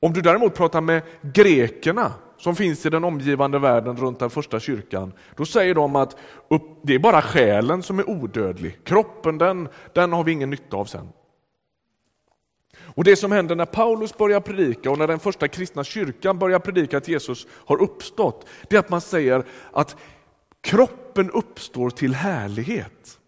Om 0.00 0.12
du 0.12 0.20
däremot 0.20 0.54
pratar 0.54 0.80
med 0.80 1.02
grekerna 1.22 2.12
som 2.38 2.56
finns 2.56 2.86
i 2.86 2.90
den 2.90 3.04
omgivande 3.04 3.58
världen 3.58 3.96
runt 3.96 4.18
den 4.18 4.30
första 4.30 4.60
kyrkan, 4.60 5.12
då 5.36 5.44
säger 5.44 5.74
de 5.74 5.96
att 5.96 6.16
upp, 6.48 6.62
det 6.82 6.94
är 6.94 6.98
bara 6.98 7.22
själen 7.22 7.82
som 7.82 7.98
är 7.98 8.10
odödlig. 8.10 8.84
Kroppen 8.84 9.38
den, 9.38 9.68
den 9.92 10.12
har 10.12 10.24
vi 10.24 10.32
ingen 10.32 10.50
nytta 10.50 10.76
av 10.76 10.84
sen. 10.84 11.08
Och 12.96 13.04
Det 13.04 13.16
som 13.16 13.32
händer 13.32 13.54
när 13.56 13.64
Paulus 13.64 14.16
börjar 14.16 14.40
predika 14.40 14.90
och 14.90 14.98
när 14.98 15.06
den 15.06 15.18
första 15.18 15.48
kristna 15.48 15.84
kyrkan 15.84 16.38
börjar 16.38 16.58
predika 16.58 16.98
att 16.98 17.08
Jesus 17.08 17.46
har 17.50 17.82
uppstått, 17.82 18.46
det 18.68 18.76
är 18.76 18.80
att 18.80 18.88
man 18.88 19.00
säger 19.00 19.44
att 19.72 19.96
kroppen 20.60 21.30
uppstår 21.30 21.90
till 21.90 22.14
härlighet. 22.14 23.18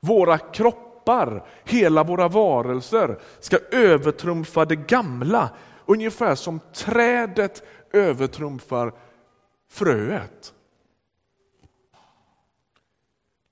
Våra 0.00 0.38
kroppar, 0.38 1.48
hela 1.64 2.04
våra 2.04 2.28
varelser 2.28 3.18
ska 3.40 3.58
övertrumfa 3.72 4.64
det 4.64 4.76
gamla, 4.76 5.50
ungefär 5.86 6.34
som 6.34 6.60
trädet 6.74 7.62
övertrumfar 7.92 8.92
fröet. 9.70 10.52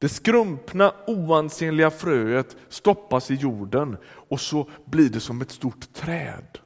Det 0.04 0.08
skrumpna, 0.08 0.94
oansenliga 1.06 1.90
fröet 1.90 2.56
stoppas 2.68 3.30
i 3.30 3.34
jorden 3.34 3.96
och 4.06 4.40
så 4.40 4.70
blir 4.84 5.08
det 5.08 5.20
som 5.20 5.40
ett 5.40 5.50
stort 5.50 5.92
träd. 5.92 6.58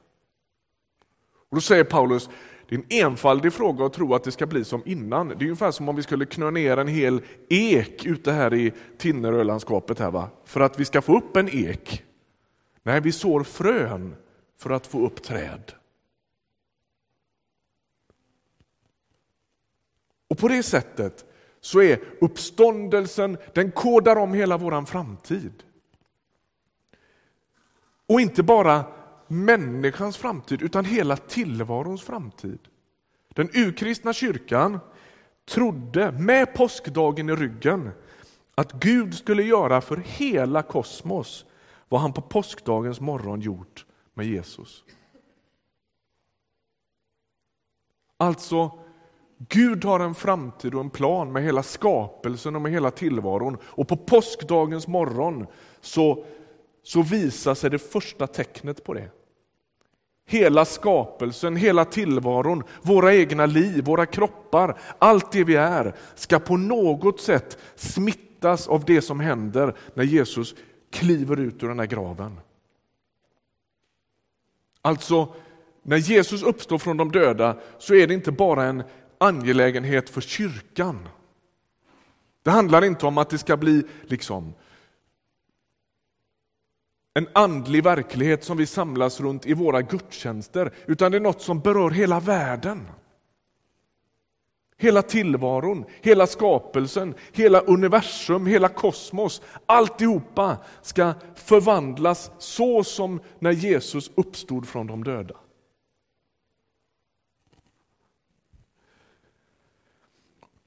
Och 1.49 1.55
Då 1.55 1.61
säger 1.61 1.83
Paulus, 1.83 2.29
det 2.69 2.75
är 2.75 2.79
en 2.79 3.05
enfaldig 3.05 3.53
fråga 3.53 3.85
att 3.85 3.93
tro 3.93 4.13
att 4.13 4.23
det 4.23 4.31
ska 4.31 4.45
bli 4.45 4.65
som 4.65 4.81
innan. 4.85 5.27
Det 5.27 5.33
är 5.35 5.43
ungefär 5.43 5.71
som 5.71 5.89
om 5.89 5.95
vi 5.95 6.03
skulle 6.03 6.25
knö 6.25 6.51
ner 6.51 6.77
en 6.77 6.87
hel 6.87 7.21
ek 7.49 8.05
ute 8.05 8.31
här 8.31 8.53
i 8.53 8.73
Tinnerölandskapet 8.97 9.99
här 9.99 10.11
va? 10.11 10.29
för 10.45 10.59
att 10.59 10.79
vi 10.79 10.85
ska 10.85 11.01
få 11.01 11.17
upp 11.17 11.37
en 11.37 11.49
ek. 11.49 12.03
Nej, 12.83 13.01
vi 13.01 13.11
sår 13.11 13.43
frön 13.43 14.15
för 14.57 14.69
att 14.69 14.87
få 14.87 15.05
upp 15.05 15.23
träd. 15.23 15.71
Och 20.29 20.37
på 20.37 20.47
det 20.47 20.63
sättet 20.63 21.25
så 21.61 21.81
är 21.81 21.99
uppståndelsen, 22.21 23.37
den 23.53 23.71
kodar 23.71 24.15
om 24.15 24.33
hela 24.33 24.57
vår 24.57 24.85
framtid. 24.85 25.63
Och 28.07 28.21
inte 28.21 28.43
bara 28.43 28.85
människans 29.27 30.17
framtid, 30.17 30.61
utan 30.61 30.85
hela 30.85 31.17
tillvarons 31.17 32.01
framtid. 32.01 32.59
Den 33.29 33.49
urkristna 33.53 34.13
kyrkan 34.13 34.79
trodde 35.45 36.11
med 36.11 36.53
påskdagen 36.53 37.29
i 37.29 37.35
ryggen 37.35 37.91
att 38.55 38.71
Gud 38.71 39.15
skulle 39.15 39.43
göra 39.43 39.81
för 39.81 39.97
hela 39.97 40.61
kosmos 40.61 41.45
vad 41.89 42.01
han 42.01 42.13
på 42.13 42.21
påskdagens 42.21 42.99
morgon 42.99 43.41
gjort 43.41 43.85
med 44.13 44.25
Jesus. 44.25 44.83
Alltså 48.17 48.79
Gud 49.47 49.85
har 49.85 49.99
en 49.99 50.15
framtid 50.15 50.73
och 50.73 50.81
en 50.81 50.89
plan 50.89 51.31
med 51.31 51.43
hela 51.43 51.63
skapelsen 51.63 52.55
och 52.55 52.61
med 52.61 52.71
hela 52.71 52.91
tillvaron. 52.91 53.57
Och 53.63 53.87
på 53.87 53.97
påskdagens 53.97 54.87
morgon 54.87 55.47
så, 55.81 56.25
så 56.83 57.01
visar 57.01 57.55
sig 57.55 57.69
det 57.69 57.79
första 57.79 58.27
tecknet 58.27 58.83
på 58.83 58.93
det. 58.93 59.09
Hela 60.25 60.65
skapelsen, 60.65 61.55
hela 61.55 61.85
tillvaron, 61.85 62.63
våra 62.81 63.15
egna 63.15 63.45
liv, 63.45 63.83
våra 63.83 64.05
kroppar, 64.05 64.79
allt 64.99 65.31
det 65.31 65.43
vi 65.43 65.55
är 65.55 65.95
ska 66.15 66.39
på 66.39 66.57
något 66.57 67.21
sätt 67.21 67.57
smittas 67.75 68.67
av 68.67 68.85
det 68.85 69.01
som 69.01 69.19
händer 69.19 69.75
när 69.93 70.03
Jesus 70.03 70.55
kliver 70.91 71.39
ut 71.39 71.63
ur 71.63 71.67
den 71.67 71.79
här 71.79 71.85
graven. 71.85 72.39
Alltså, 74.81 75.33
när 75.83 75.97
Jesus 75.97 76.43
uppstår 76.43 76.77
från 76.77 76.97
de 76.97 77.11
döda 77.11 77.57
så 77.77 77.95
är 77.95 78.07
det 78.07 78.13
inte 78.13 78.31
bara 78.31 78.63
en 78.63 78.83
angelägenhet 79.19 80.09
för 80.09 80.21
kyrkan. 80.21 81.07
Det 82.43 82.51
handlar 82.51 82.83
inte 82.83 83.05
om 83.05 83.17
att 83.17 83.29
det 83.29 83.37
ska 83.37 83.57
bli 83.57 83.83
liksom 84.03 84.53
en 87.13 87.27
andlig 87.33 87.83
verklighet 87.83 88.43
som 88.43 88.57
vi 88.57 88.65
samlas 88.65 89.19
runt 89.19 89.45
i 89.45 89.53
våra 89.53 89.81
gudstjänster, 89.81 90.73
utan 90.85 91.11
det 91.11 91.17
är 91.17 91.21
något 91.21 91.41
som 91.41 91.59
berör 91.59 91.89
hela 91.89 92.19
världen. 92.19 92.87
Hela 94.77 95.01
tillvaron, 95.01 95.85
hela 96.01 96.27
skapelsen, 96.27 97.15
hela 97.31 97.59
universum, 97.59 98.45
hela 98.45 98.67
kosmos, 98.67 99.41
alltihopa 99.65 100.57
ska 100.81 101.13
förvandlas 101.35 102.31
så 102.37 102.83
som 102.83 103.19
när 103.39 103.51
Jesus 103.51 104.11
uppstod 104.15 104.67
från 104.67 104.87
de 104.87 105.03
döda. 105.03 105.35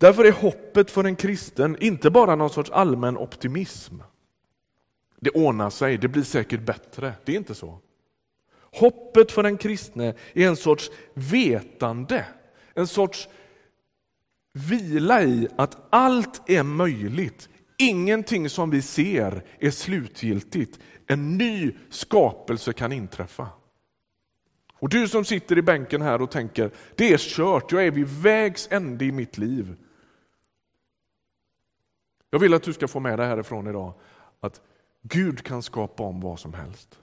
Därför 0.02 0.24
är 0.24 0.32
hoppet 0.32 0.90
för 0.90 1.04
en 1.04 1.16
kristen 1.16 1.76
inte 1.80 2.10
bara 2.10 2.36
någon 2.36 2.50
sorts 2.50 2.70
allmän 2.70 3.16
optimism. 3.16 3.94
Det 5.20 5.30
ordnar 5.30 5.70
sig, 5.70 5.98
det 5.98 6.08
blir 6.08 6.22
säkert 6.22 6.60
bättre. 6.60 7.14
Det 7.24 7.32
är 7.32 7.36
inte 7.36 7.54
så. 7.54 7.78
Hoppet 8.60 9.32
för 9.32 9.42
den 9.42 9.56
kristne 9.56 10.14
är 10.32 10.48
en 10.48 10.56
sorts 10.56 10.90
vetande, 11.14 12.24
en 12.74 12.86
sorts 12.86 13.28
vila 14.52 15.22
i 15.22 15.48
att 15.56 15.86
allt 15.90 16.50
är 16.50 16.62
möjligt. 16.62 17.48
Ingenting 17.78 18.50
som 18.50 18.70
vi 18.70 18.82
ser 18.82 19.44
är 19.58 19.70
slutgiltigt. 19.70 20.78
En 21.06 21.38
ny 21.38 21.72
skapelse 21.90 22.72
kan 22.72 22.92
inträffa. 22.92 23.48
Och 24.74 24.88
du 24.88 25.08
som 25.08 25.24
sitter 25.24 25.58
i 25.58 25.62
bänken 25.62 26.02
här 26.02 26.22
och 26.22 26.30
tänker, 26.30 26.70
det 26.96 27.12
är 27.12 27.18
kört, 27.18 27.72
jag 27.72 27.86
är 27.86 27.90
vid 27.90 28.08
vägs 28.08 28.68
ände 28.70 29.04
i 29.04 29.12
mitt 29.12 29.38
liv. 29.38 29.76
Jag 32.34 32.38
vill 32.38 32.54
att 32.54 32.62
du 32.62 32.72
ska 32.72 32.88
få 32.88 33.00
med 33.00 33.18
dig 33.18 33.26
härifrån 33.26 33.66
idag 33.66 33.94
att 34.40 34.60
Gud 35.02 35.44
kan 35.44 35.62
skapa 35.62 36.02
om 36.02 36.20
vad 36.20 36.38
som 36.38 36.54
helst. 36.54 36.98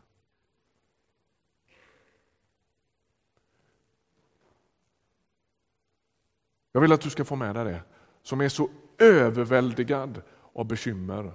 Jag 6.71 6.81
vill 6.81 6.91
att 6.91 7.01
du 7.01 7.09
ska 7.09 7.25
få 7.25 7.35
med 7.35 7.55
dig 7.55 7.65
det, 7.65 7.83
som 8.23 8.41
är 8.41 8.49
så 8.49 8.69
överväldigad 8.97 10.21
av 10.53 10.65
bekymmer 10.65 11.31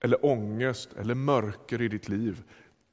eller 0.00 0.26
ångest 0.26 0.92
eller 0.92 1.14
mörker 1.14 1.82
i 1.82 1.88
ditt 1.88 2.08
liv. 2.08 2.42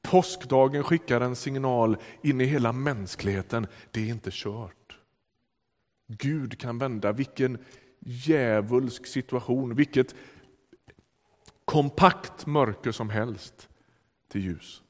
Påskdagen 0.02 0.82
skickar 0.82 1.20
en 1.20 1.36
signal 1.36 1.96
in 2.22 2.40
i 2.40 2.44
hela 2.44 2.72
mänskligheten. 2.72 3.66
Det 3.90 4.00
är 4.00 4.08
inte 4.08 4.30
kört. 4.32 4.98
Gud 6.06 6.60
kan 6.60 6.78
vända 6.78 7.12
vilken 7.12 7.58
djävulsk 8.04 9.06
situation, 9.06 9.74
vilket 9.74 10.14
kompakt 11.64 12.46
mörker 12.46 12.92
som 12.92 13.10
helst 13.10 13.68
till 14.28 14.44
ljus. 14.44 14.82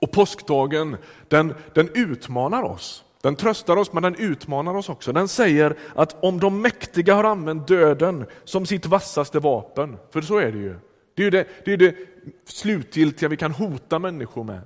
Och 0.00 0.12
påskdagen 0.12 0.96
den, 1.28 1.54
den 1.74 1.88
utmanar 1.94 2.62
oss. 2.62 3.04
Den 3.22 3.36
tröstar 3.36 3.76
oss, 3.76 3.92
men 3.92 4.02
den 4.02 4.14
utmanar 4.14 4.74
oss 4.74 4.88
också. 4.88 5.12
Den 5.12 5.28
säger 5.28 5.78
att 5.94 6.24
om 6.24 6.40
de 6.40 6.62
mäktiga 6.62 7.14
har 7.14 7.24
använt 7.24 7.68
döden 7.68 8.26
som 8.44 8.66
sitt 8.66 8.86
vassaste 8.86 9.38
vapen, 9.38 9.96
för 10.10 10.20
så 10.20 10.38
är 10.38 10.52
det 10.52 10.58
ju. 10.58 10.76
Det 11.14 11.24
är 11.24 11.30
det, 11.30 11.48
det, 11.64 11.72
är 11.72 11.76
det 11.76 11.96
slutgiltiga 12.44 13.28
vi 13.28 13.36
kan 13.36 13.52
hota 13.52 13.98
människor 13.98 14.44
med. 14.44 14.60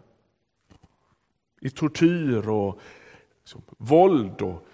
I 1.65 1.71
tortyr 1.71 2.49
och 2.49 2.81
liksom, 3.41 3.63
våld 3.79 4.43
och 4.43 4.67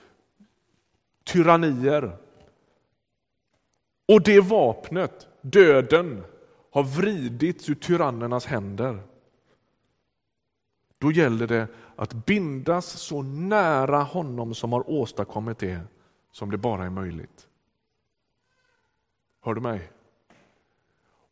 tyrannier. 1.25 2.17
Och 4.09 4.23
det 4.23 4.41
vapnet, 4.41 5.29
döden, 5.41 6.23
har 6.71 6.83
vridits 6.83 7.69
ur 7.69 7.75
tyrannernas 7.75 8.47
händer. 8.47 9.03
Då 10.99 11.13
gäller 11.13 11.47
det 11.47 11.69
att 11.97 12.27
bindas 12.27 12.87
så 12.87 13.23
nära 13.23 13.99
honom 13.99 14.55
som 14.55 14.73
har 14.73 14.91
åstadkommit 14.91 15.59
det 15.59 15.81
som 16.33 16.51
det 16.51 16.59
bara 16.59 16.85
är 16.85 16.91
möjligt. 16.91 17.49
Hör 19.41 19.55
du 19.55 19.61
mig? 19.61 19.93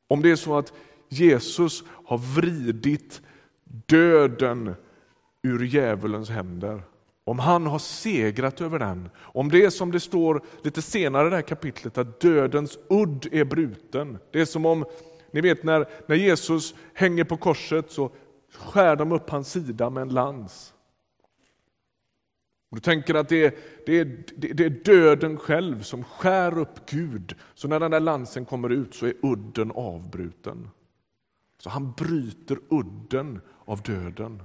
Om 0.09 0.23
det 0.23 0.31
är 0.31 0.37
så 0.37 0.59
att 0.59 0.73
Jesus 1.09 1.85
har 1.89 2.19
vridit 2.19 3.23
döden 3.65 4.75
ur 5.43 5.65
djävulens 5.65 6.31
händer, 6.31 6.83
om 7.25 7.39
han 7.39 7.67
har 7.67 7.79
segrat 7.79 8.61
över 8.61 8.79
den, 8.79 9.11
om 9.19 9.49
det 9.49 9.65
är 9.65 9.71
som 9.71 9.93
det 9.93 10.01
står 10.01 10.43
lite 10.63 10.83
senare 10.83 11.27
i 11.27 11.31
det 11.31 11.37
här 11.37 11.43
kapitlet 11.43 11.99
att 11.99 12.21
dödens 12.21 12.79
udd 12.89 13.27
är 13.33 13.45
bruten. 13.45 14.19
Det 14.31 14.41
är 14.41 14.45
som 14.45 14.67
om, 14.67 14.85
ni 15.33 15.41
vet 15.41 15.63
när, 15.63 15.87
när 16.07 16.17
Jesus 16.17 16.75
hänger 16.95 17.25
på 17.25 17.37
korset 17.37 17.91
så 17.91 18.11
skär 18.55 18.97
de 18.97 19.13
upp 19.13 19.31
hans 19.31 19.53
sida 19.53 19.91
med 19.91 20.03
en 20.03 20.09
lans. 20.09 20.75
Du 22.71 22.81
tänker 22.81 23.15
att 23.15 23.29
det 23.29 23.45
är, 23.45 23.55
det, 23.87 24.01
är, 24.01 24.25
det 24.37 24.65
är 24.65 24.71
döden 24.71 25.37
själv 25.37 25.83
som 25.83 26.05
skär 26.05 26.59
upp 26.59 26.91
Gud, 26.91 27.35
så 27.55 27.69
när 27.69 27.81
den 27.81 27.91
där 27.91 28.01
lansen 28.01 28.45
kommer 28.45 28.71
ut 28.71 28.95
så 28.95 29.07
är 29.07 29.15
udden 29.23 29.73
avbruten. 29.75 30.71
Så 31.59 31.71
han 31.71 31.93
bryter 31.93 32.59
udden 32.69 33.41
av 33.65 33.83
döden. 33.83 34.43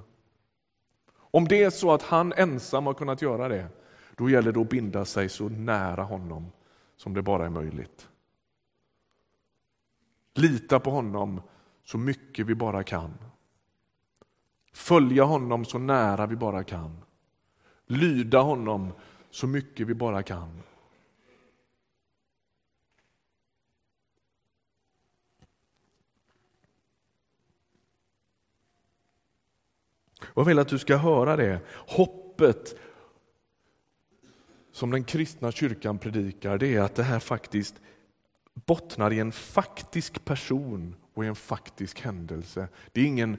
Om 1.35 1.47
det 1.47 1.63
är 1.63 1.69
så 1.69 1.91
att 1.91 2.01
han 2.01 2.33
ensam 2.33 2.85
har 2.85 2.93
kunnat 2.93 3.21
göra 3.21 3.47
det, 3.47 3.67
då 4.15 4.29
gäller 4.29 4.51
det 4.51 4.61
att 4.61 4.69
binda 4.69 5.05
sig 5.05 5.29
så 5.29 5.49
nära 5.49 6.03
honom 6.03 6.51
som 6.95 7.13
det 7.13 7.21
bara 7.21 7.45
är 7.45 7.49
möjligt. 7.49 8.07
Lita 10.35 10.79
på 10.79 10.91
honom 10.91 11.41
så 11.83 11.97
mycket 11.97 12.45
vi 12.45 12.55
bara 12.55 12.83
kan. 12.83 13.13
Följa 14.73 15.23
honom 15.23 15.65
så 15.65 15.77
nära 15.77 16.25
vi 16.25 16.35
bara 16.35 16.63
kan. 16.63 16.97
Lyda 17.85 18.39
honom 18.39 18.93
så 19.29 19.47
mycket 19.47 19.87
vi 19.87 19.93
bara 19.93 20.23
kan. 20.23 20.61
Jag 30.33 30.43
vill 30.43 30.59
att 30.59 30.67
du 30.67 30.79
ska 30.79 30.97
höra 30.97 31.35
det. 31.35 31.59
Hoppet 31.87 32.75
som 34.71 34.91
den 34.91 35.03
kristna 35.03 35.51
kyrkan 35.51 35.97
predikar, 35.97 36.57
det 36.57 36.75
är 36.75 36.81
att 36.81 36.95
det 36.95 37.03
här 37.03 37.19
faktiskt 37.19 37.75
bottnar 38.53 39.13
i 39.13 39.19
en 39.19 39.31
faktisk 39.31 40.25
person 40.25 40.95
och 41.13 41.25
i 41.25 41.27
en 41.27 41.35
faktisk 41.35 42.01
händelse. 42.01 42.67
Det 42.91 43.01
är 43.01 43.05
ingen 43.05 43.37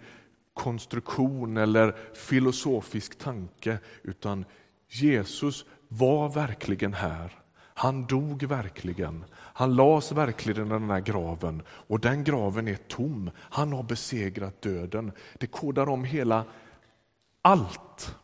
konstruktion 0.55 1.57
eller 1.57 1.97
filosofisk 2.15 3.19
tanke, 3.19 3.79
utan 4.03 4.45
Jesus 4.89 5.65
var 5.89 6.29
verkligen 6.29 6.95
här. 6.95 7.39
Han 7.77 8.07
dog 8.07 8.43
verkligen. 8.43 9.25
Han 9.35 9.77
lades 9.77 10.13
verkligen 10.13 10.67
i 10.67 10.71
den 10.71 10.91
här 10.91 11.01
graven 11.01 11.63
och 11.69 12.01
den 12.01 12.25
graven 12.25 12.69
är 12.69 12.79
tom. 12.89 13.31
Han 13.39 13.73
har 13.73 13.83
besegrat 13.83 14.63
döden. 14.63 15.13
Det 15.39 15.47
kodar 15.47 15.89
om 15.89 16.05
hela 16.05 16.45
allt. 17.45 18.17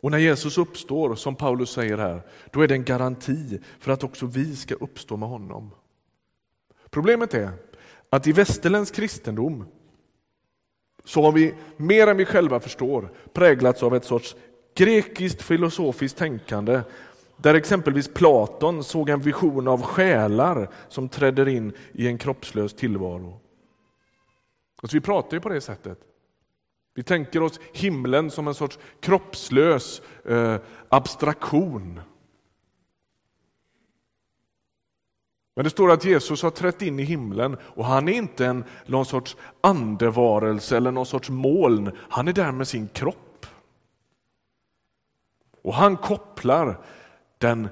Och 0.00 0.10
när 0.10 0.18
Jesus 0.18 0.58
uppstår, 0.58 1.14
som 1.14 1.36
Paulus 1.36 1.70
säger 1.70 1.98
här, 1.98 2.22
då 2.50 2.60
är 2.60 2.68
det 2.68 2.74
en 2.74 2.84
garanti 2.84 3.60
för 3.78 3.92
att 3.92 4.04
också 4.04 4.26
vi 4.26 4.56
ska 4.56 4.74
uppstå 4.74 5.16
med 5.16 5.28
honom. 5.28 5.70
Problemet 6.90 7.34
är 7.34 7.52
att 8.10 8.26
i 8.26 8.32
västerländsk 8.32 8.94
kristendom 8.94 9.64
så 11.04 11.22
har 11.22 11.32
vi, 11.32 11.54
mer 11.76 12.06
än 12.06 12.16
vi 12.16 12.24
själva 12.24 12.60
förstår, 12.60 13.12
präglats 13.32 13.82
av 13.82 13.94
ett 13.94 14.04
sorts 14.04 14.36
grekiskt 14.74 15.42
filosofiskt 15.42 16.18
tänkande 16.18 16.80
där 17.36 17.54
exempelvis 17.54 18.14
Platon 18.14 18.84
såg 18.84 19.08
en 19.08 19.20
vision 19.20 19.68
av 19.68 19.82
själar 19.82 20.68
som 20.88 21.08
träder 21.08 21.48
in 21.48 21.72
i 21.92 22.06
en 22.06 22.18
kroppslös 22.18 22.74
tillvaro. 22.74 23.40
Alltså 24.82 24.96
vi 24.96 25.00
pratar 25.00 25.36
ju 25.36 25.40
på 25.40 25.48
det 25.48 25.60
sättet. 25.60 25.98
Vi 26.94 27.02
tänker 27.02 27.42
oss 27.42 27.60
himlen 27.72 28.30
som 28.30 28.48
en 28.48 28.54
sorts 28.54 28.78
kroppslös 29.00 30.02
eh, 30.24 30.56
abstraktion. 30.88 32.00
Men 35.56 35.64
det 35.64 35.70
står 35.70 35.90
att 35.90 36.04
Jesus 36.04 36.42
har 36.42 36.50
trätt 36.50 36.82
in 36.82 37.00
i 37.00 37.02
himlen 37.02 37.56
och 37.62 37.84
han 37.84 38.08
är 38.08 38.12
inte 38.12 38.46
en, 38.46 38.64
någon 38.86 39.06
sorts 39.06 39.36
andevarelse 39.60 40.76
eller 40.76 40.90
någon 40.90 41.06
sorts 41.06 41.30
moln. 41.30 41.90
Han 42.10 42.28
är 42.28 42.32
där 42.32 42.52
med 42.52 42.68
sin 42.68 42.88
kropp. 42.88 43.46
Och 45.62 45.74
han 45.74 45.96
kopplar 45.96 46.84
den 47.38 47.68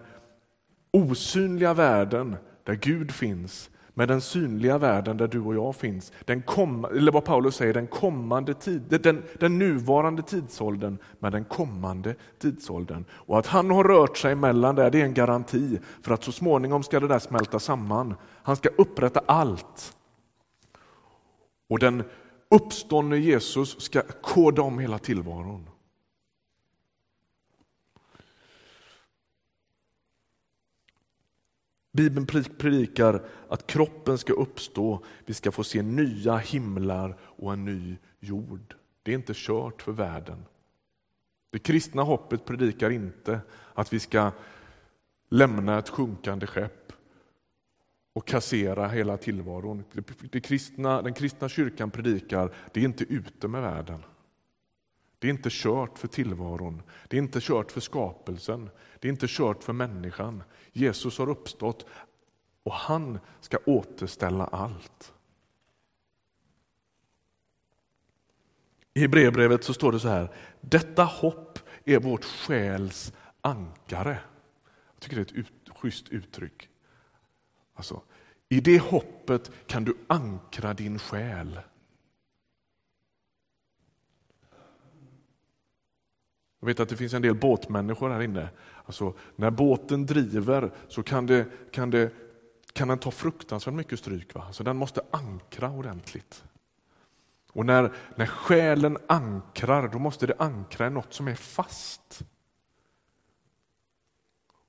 osynliga 0.90 1.74
världen 1.74 2.36
där 2.64 2.74
Gud 2.74 3.10
finns 3.10 3.70
med 3.94 4.08
den 4.08 4.20
synliga 4.20 4.78
världen 4.78 5.16
där 5.16 5.28
du 5.28 5.40
och 5.40 5.54
jag 5.54 5.76
finns. 5.76 6.12
Den 6.24 6.42
kom, 6.42 6.84
eller 6.84 7.12
vad 7.12 7.24
Paulus 7.24 7.56
säger, 7.56 7.74
den, 7.74 7.86
kommande 7.86 8.54
tid, 8.54 8.82
den, 9.02 9.22
den 9.40 9.58
nuvarande 9.58 10.22
tidsåldern 10.22 10.98
med 11.18 11.32
den 11.32 11.44
kommande 11.44 12.14
tidsåldern. 12.38 13.04
Och 13.10 13.38
att 13.38 13.46
han 13.46 13.70
har 13.70 13.84
rört 13.84 14.16
sig 14.16 14.32
emellan 14.32 14.74
där, 14.74 14.90
det 14.90 15.00
är 15.00 15.04
en 15.04 15.14
garanti 15.14 15.78
för 16.02 16.14
att 16.14 16.24
så 16.24 16.32
småningom 16.32 16.82
ska 16.82 17.00
det 17.00 17.08
där 17.08 17.18
smälta 17.18 17.58
samman. 17.58 18.14
Han 18.42 18.56
ska 18.56 18.68
upprätta 18.68 19.20
allt. 19.26 19.96
Och 21.68 21.78
den 21.78 22.04
uppståndne 22.50 23.16
Jesus 23.16 23.80
ska 23.80 24.02
koda 24.22 24.62
om 24.62 24.78
hela 24.78 24.98
tillvaron. 24.98 25.68
Bibeln 31.92 32.26
predikar 32.58 33.22
att 33.48 33.66
kroppen 33.66 34.18
ska 34.18 34.32
uppstå, 34.32 35.04
vi 35.26 35.34
ska 35.34 35.52
få 35.52 35.64
se 35.64 35.82
nya 35.82 36.36
himlar 36.36 37.16
och 37.20 37.52
en 37.52 37.64
ny 37.64 37.96
jord. 38.20 38.74
Det 39.02 39.10
är 39.10 39.14
inte 39.14 39.32
kört 39.36 39.82
för 39.82 39.92
världen. 39.92 40.44
Det 41.50 41.58
kristna 41.58 42.02
hoppet 42.02 42.44
predikar 42.44 42.90
inte 42.90 43.40
att 43.74 43.92
vi 43.92 44.00
ska 44.00 44.30
lämna 45.28 45.78
ett 45.78 45.88
sjunkande 45.88 46.46
skepp 46.46 46.92
och 48.12 48.26
kassera 48.26 48.88
hela 48.88 49.16
tillvaron. 49.16 49.84
Det 50.20 50.40
kristna, 50.40 51.02
den 51.02 51.14
kristna 51.14 51.48
kyrkan 51.48 51.90
predikar, 51.90 52.54
det 52.72 52.80
är 52.80 52.84
inte 52.84 53.04
ute 53.04 53.48
med 53.48 53.62
världen. 53.62 54.02
Det 55.18 55.28
är 55.28 55.30
inte 55.30 55.48
kört 55.52 55.98
för 55.98 56.08
tillvaron, 56.08 56.82
det 57.08 57.16
är 57.16 57.18
inte 57.18 57.40
kört 57.40 57.72
för 57.72 57.80
skapelsen, 57.80 58.70
det 59.00 59.08
är 59.08 59.12
inte 59.12 59.26
kört 59.28 59.64
för 59.64 59.72
människan. 59.72 60.42
Jesus 60.72 61.18
har 61.18 61.28
uppstått 61.28 61.86
och 62.62 62.72
han 62.72 63.18
ska 63.40 63.58
återställa 63.66 64.44
allt. 64.44 65.12
I 68.94 69.00
Hebreerbrevet 69.00 69.64
så 69.64 69.74
står 69.74 69.92
det 69.92 70.00
så 70.00 70.08
här, 70.08 70.34
detta 70.60 71.04
hopp 71.04 71.58
är 71.84 71.98
vårt 71.98 72.24
själs 72.24 73.12
ankare. 73.40 74.18
Jag 74.94 75.00
tycker 75.00 75.16
det 75.16 75.22
är 75.22 75.26
ett 75.26 75.32
ut, 75.32 75.76
schysst 75.76 76.08
uttryck. 76.08 76.68
Alltså, 77.74 78.02
I 78.48 78.60
det 78.60 78.78
hoppet 78.78 79.50
kan 79.66 79.84
du 79.84 79.96
ankra 80.06 80.74
din 80.74 80.98
själ. 80.98 81.60
Jag 86.62 86.66
vet 86.66 86.80
att 86.80 86.88
det 86.88 86.96
finns 86.96 87.14
en 87.14 87.22
del 87.22 87.34
båtmänniskor 87.34 88.10
här 88.10 88.20
inne. 88.20 88.48
Alltså, 88.84 89.14
när 89.36 89.50
båten 89.50 90.06
driver 90.06 90.70
så 90.88 91.02
kan, 91.02 91.26
det, 91.26 91.46
kan, 91.70 91.90
det, 91.90 92.10
kan 92.72 92.88
den 92.88 92.98
ta 92.98 93.10
fruktansvärt 93.10 93.74
mycket 93.74 93.98
stryk. 93.98 94.34
Va? 94.34 94.52
Så 94.52 94.62
den 94.62 94.76
måste 94.76 95.00
ankra 95.10 95.70
ordentligt. 95.70 96.44
Och 97.52 97.66
när, 97.66 97.92
när 98.16 98.26
själen 98.26 98.98
ankrar, 99.06 99.88
då 99.88 99.98
måste 99.98 100.26
det 100.26 100.34
ankra 100.38 100.86
i 100.86 100.90
något 100.90 101.14
som 101.14 101.28
är 101.28 101.34
fast. 101.34 102.22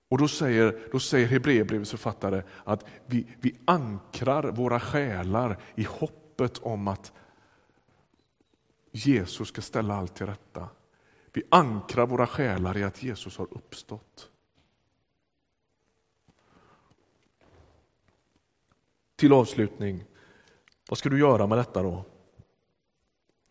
Och 0.09 0.17
då 0.17 0.27
säger, 0.27 0.89
då 0.91 0.99
säger 0.99 1.27
Hebreerbrevets 1.27 1.91
författare 1.91 2.43
att 2.63 2.85
vi, 3.05 3.27
vi 3.39 3.55
ankrar 3.65 4.43
våra 4.51 4.79
själar 4.79 5.57
i 5.75 5.83
hoppet 5.83 6.57
om 6.57 6.87
att 6.87 7.11
Jesus 8.91 9.47
ska 9.47 9.61
ställa 9.61 9.95
allt 9.95 10.15
till 10.15 10.25
rätta. 10.25 10.69
Vi 11.33 11.43
ankrar 11.49 12.07
våra 12.07 12.27
själar 12.27 12.77
i 12.77 12.83
att 12.83 13.03
Jesus 13.03 13.37
har 13.37 13.47
uppstått. 13.51 14.29
Till 19.15 19.33
avslutning, 19.33 20.03
vad 20.89 20.97
ska 20.97 21.09
du 21.09 21.19
göra 21.19 21.47
med 21.47 21.57
detta 21.57 21.83
då? 21.83 22.05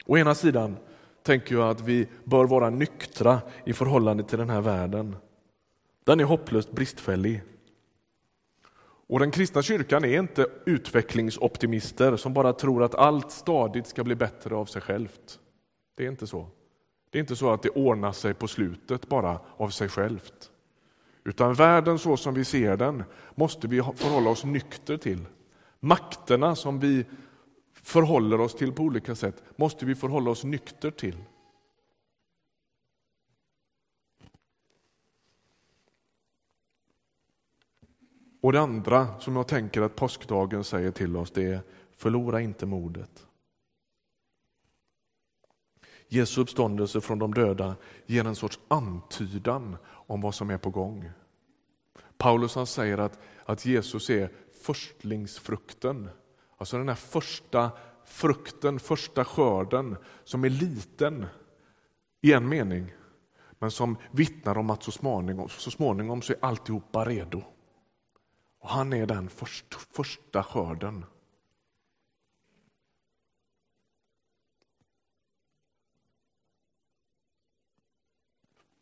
Å 0.06 0.18
ena 0.18 0.34
sidan 0.34 0.76
tänker 1.22 1.54
jag 1.54 1.70
att 1.70 1.80
vi 1.80 2.08
bör 2.24 2.44
vara 2.44 2.70
nyktra 2.70 3.40
i 3.64 3.72
förhållande 3.72 4.24
till 4.24 4.38
den 4.38 4.50
här 4.50 4.60
världen. 4.60 5.16
Den 6.04 6.20
är 6.20 6.24
hopplöst 6.24 6.72
bristfällig. 6.72 7.42
Och 9.06 9.18
Den 9.18 9.30
kristna 9.30 9.62
kyrkan 9.62 10.04
är 10.04 10.18
inte 10.18 10.46
utvecklingsoptimister 10.66 12.16
som 12.16 12.34
bara 12.34 12.52
tror 12.52 12.82
att 12.82 12.94
allt 12.94 13.30
stadigt 13.30 13.86
ska 13.86 14.04
bli 14.04 14.14
bättre 14.14 14.54
av 14.54 14.66
sig 14.66 14.82
självt. 14.82 15.40
Det 15.94 16.04
är 16.04 16.08
inte 16.08 16.26
så. 16.26 16.48
Det 17.12 17.18
är 17.18 17.20
inte 17.20 17.36
så 17.36 17.50
att 17.52 17.62
det 17.62 17.70
ordnar 17.70 18.12
sig 18.12 18.34
på 18.34 18.48
slutet 18.48 19.08
bara 19.08 19.40
av 19.56 19.68
sig 19.68 19.88
självt. 19.88 20.50
Utan 21.24 21.54
världen 21.54 21.98
så 21.98 22.16
som 22.16 22.34
vi 22.34 22.44
ser 22.44 22.76
den 22.76 23.04
måste 23.34 23.68
vi 23.68 23.82
förhålla 23.82 24.30
oss 24.30 24.44
nykter 24.44 24.96
till. 24.96 25.26
Makterna 25.80 26.56
som 26.56 26.78
vi 26.78 27.06
förhåller 27.72 28.40
oss 28.40 28.54
till 28.54 28.72
på 28.72 28.82
olika 28.82 29.14
sätt 29.14 29.42
måste 29.56 29.86
vi 29.86 29.94
förhålla 29.94 30.30
oss 30.30 30.44
nykter 30.44 30.90
till. 30.90 31.16
Och 38.40 38.52
det 38.52 38.60
andra 38.60 39.20
som 39.20 39.36
jag 39.36 39.48
tänker 39.48 39.82
att 39.82 39.96
påskdagen 39.96 40.64
säger 40.64 40.90
till 40.90 41.16
oss 41.16 41.30
det 41.30 41.44
är 41.44 41.60
förlora 41.96 42.40
inte 42.40 42.66
modet. 42.66 43.26
Jesu 46.12 46.40
uppståndelse 46.40 47.00
från 47.00 47.18
de 47.18 47.34
döda 47.34 47.76
ger 48.06 48.26
en 48.26 48.36
sorts 48.36 48.60
antydan 48.68 49.76
om 49.86 50.20
vad 50.20 50.34
som 50.34 50.50
är 50.50 50.58
på 50.58 50.70
gång. 50.70 51.10
Paulus 52.18 52.54
han 52.54 52.66
säger 52.66 52.98
att, 52.98 53.18
att 53.44 53.66
Jesus 53.66 54.10
är 54.10 54.30
förstlingsfrukten, 54.62 56.10
alltså 56.58 56.78
den 56.78 56.88
här 56.88 56.94
första 56.94 57.70
frukten, 58.04 58.80
första 58.80 59.24
skörden 59.24 59.96
som 60.24 60.44
är 60.44 60.50
liten 60.50 61.26
i 62.20 62.32
en 62.32 62.48
mening, 62.48 62.92
men 63.58 63.70
som 63.70 63.96
vittnar 64.10 64.58
om 64.58 64.70
att 64.70 64.82
så 64.82 64.90
småningom, 64.90 65.48
så 65.48 65.70
småningom 65.70 66.22
så 66.22 66.32
är 66.32 66.38
alltihopa 66.44 67.04
redo. 67.04 67.42
Och 68.60 68.68
han 68.68 68.92
är 68.92 69.06
den 69.06 69.28
först, 69.28 69.74
första 69.74 70.42
skörden. 70.42 71.04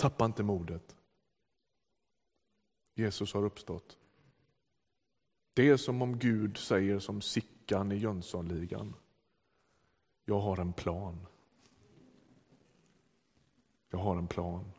Tappa 0.00 0.24
inte 0.24 0.42
modet. 0.42 0.96
Jesus 2.94 3.34
har 3.34 3.44
uppstått. 3.44 3.98
Det 5.54 5.68
är 5.68 5.76
som 5.76 6.02
om 6.02 6.18
Gud 6.18 6.56
säger 6.56 6.98
som 6.98 7.20
Sickan 7.20 7.92
i 7.92 7.96
Jönssonligan. 7.96 8.94
Jag 10.24 10.40
har 10.40 10.56
en 10.56 10.72
plan. 10.72 11.26
Jag 13.90 13.98
har 13.98 14.16
en 14.16 14.26
plan. 14.26 14.72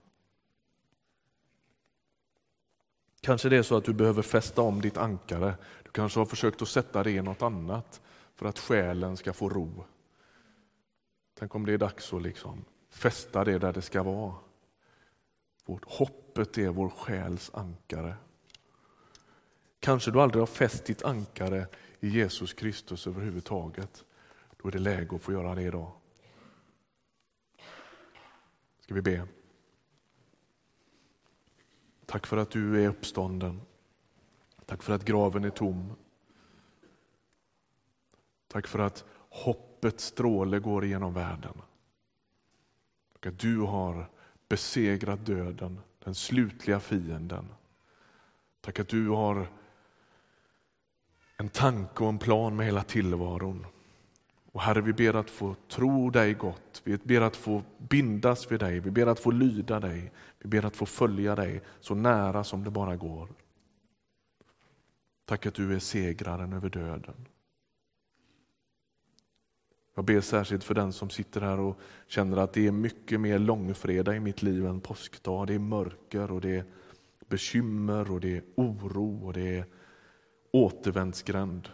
Kanske 3.20 3.50
det 3.50 3.58
är 3.58 3.64
så 3.64 3.78
att 3.78 3.86
du 3.86 3.94
behöver 3.94 4.22
fästa 4.22 4.62
om 4.62 4.82
ditt 4.82 4.98
ankare. 4.98 5.56
Du 5.84 5.92
kanske 5.92 6.20
har 6.20 6.26
försökt 6.26 6.62
att 6.62 6.68
sätta 6.68 7.04
det 7.04 7.12
i 7.12 7.22
något 7.22 7.42
annat 7.42 8.02
för 8.36 8.46
att 8.46 8.60
själen 8.60 9.18
ska 9.18 9.34
få 9.34 9.50
ro. 9.50 9.86
Tänk 11.34 11.56
om 11.56 11.66
det 11.66 11.74
är 11.74 11.78
dags 11.78 12.14
att 12.14 12.22
liksom 12.22 12.66
fästa 12.90 13.44
det 13.44 13.60
där 13.60 13.74
det 13.74 13.82
ska 13.82 14.04
vara. 14.04 14.51
Vårt 15.66 15.86
hoppet 15.86 16.58
är 16.58 16.70
vår 16.70 16.90
själs 16.90 17.52
ankare. 17.54 18.16
Kanske 19.80 20.12
du 20.12 20.22
aldrig 20.22 20.42
har 20.42 20.48
fäst 20.48 20.86
ditt 20.86 21.04
ankare 21.04 21.68
i 22.00 22.08
Jesus 22.08 22.54
Kristus 22.54 23.08
överhuvudtaget. 23.08 24.06
Då 24.58 24.68
är 24.68 24.72
det 24.72 24.80
läge 24.80 25.16
att 25.16 25.22
få 25.22 25.32
göra 25.32 25.56
det 25.56 25.62
idag. 25.62 25.92
Ska 28.80 28.94
vi 28.94 29.02
be? 29.02 29.28
Tack 32.06 32.28
för 32.28 32.38
att 32.38 32.52
du 32.52 32.84
är 32.84 32.90
uppstånden. 32.90 33.62
Tack 34.66 34.84
för 34.84 34.94
att 34.94 35.06
graven 35.06 35.44
är 35.44 35.50
tom. 35.50 35.94
Tack 38.48 38.68
för 38.68 38.80
att 38.80 39.06
hoppets 39.30 40.04
stråle 40.04 40.60
går 40.60 40.86
igenom 40.86 41.14
världen. 41.14 41.62
Tack 43.14 43.26
att 43.26 43.40
du 43.40 43.58
har 43.58 44.10
besegrat 44.52 45.26
döden, 45.26 45.80
den 46.04 46.16
slutliga 46.16 46.80
fienden. 46.80 47.48
Tack 48.62 48.80
att 48.80 48.88
du 48.88 49.10
har 49.10 49.48
en 51.38 51.50
tanke 51.50 52.04
och 52.04 52.10
en 52.10 52.20
plan 52.20 52.56
med 52.56 52.66
hela 52.66 52.84
tillvaron. 52.84 53.66
Och 54.52 54.62
Herre, 54.62 54.82
vi 54.82 54.94
ber 54.94 55.14
att 55.14 55.30
få 55.30 55.56
tro 55.70 56.10
dig 56.10 56.34
gott. 56.34 56.82
Vi 56.84 56.98
ber 56.98 57.22
att 57.22 57.36
få 57.36 57.64
bindas 57.78 58.52
vid 58.52 58.60
dig. 58.60 58.80
Vi 58.80 58.92
ber 58.92 59.08
att 59.08 59.20
få 59.20 59.32
lyda 59.32 59.80
dig. 59.80 60.12
Vi 60.40 60.50
ber 60.50 60.66
att 60.66 60.76
få 60.76 60.86
följa 60.86 61.36
dig 61.36 61.62
så 61.80 61.96
nära 61.96 62.44
som 62.44 62.64
det 62.64 62.70
bara 62.70 62.96
går. 62.96 63.30
Tack 65.26 65.46
att 65.46 65.54
du 65.54 65.76
är 65.76 65.80
segraren 65.80 66.54
över 66.54 66.70
döden. 66.70 67.28
Jag 69.94 70.06
ber 70.06 70.22
särskilt 70.22 70.64
för 70.64 70.74
den 70.74 70.94
som 70.94 71.10
sitter 71.10 71.42
här 71.42 71.60
och 71.60 71.80
känner 72.08 72.38
att 72.38 72.54
det 72.54 72.68
är 72.68 72.72
mycket 72.72 73.20
mer 73.20 73.40
långfredag 73.40 74.16
i 74.16 74.20
mitt 74.20 74.42
liv 74.42 74.66
än 74.66 74.82
påskdag. 74.82 75.48
Det 75.48 75.54
är 75.54 75.60
mörker 75.60 76.32
och 76.32 76.42
det 76.42 76.56
är 76.56 76.66
bekymmer 77.28 78.12
och 78.12 78.22
det 78.22 78.38
är 78.38 78.44
oro 78.56 79.26
och 79.26 79.34
det 79.34 79.58
är 79.58 79.66
återvändsgränd. 80.52 81.70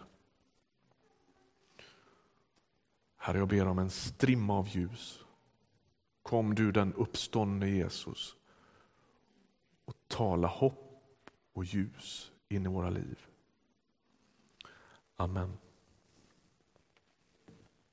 Herre, 3.16 3.38
jag 3.38 3.48
ber 3.48 3.66
om 3.66 3.78
en 3.78 3.90
strimma 3.90 4.58
av 4.58 4.68
ljus. 4.68 5.24
Kom 6.22 6.54
du 6.54 6.72
den 6.72 6.94
uppståndne 6.94 7.68
Jesus 7.68 8.36
och 9.84 9.94
tala 10.08 10.48
hopp 10.48 11.30
och 11.52 11.64
ljus 11.64 12.32
in 12.48 12.66
i 12.66 12.68
våra 12.68 12.90
liv. 12.90 13.26
Amen. 15.16 15.58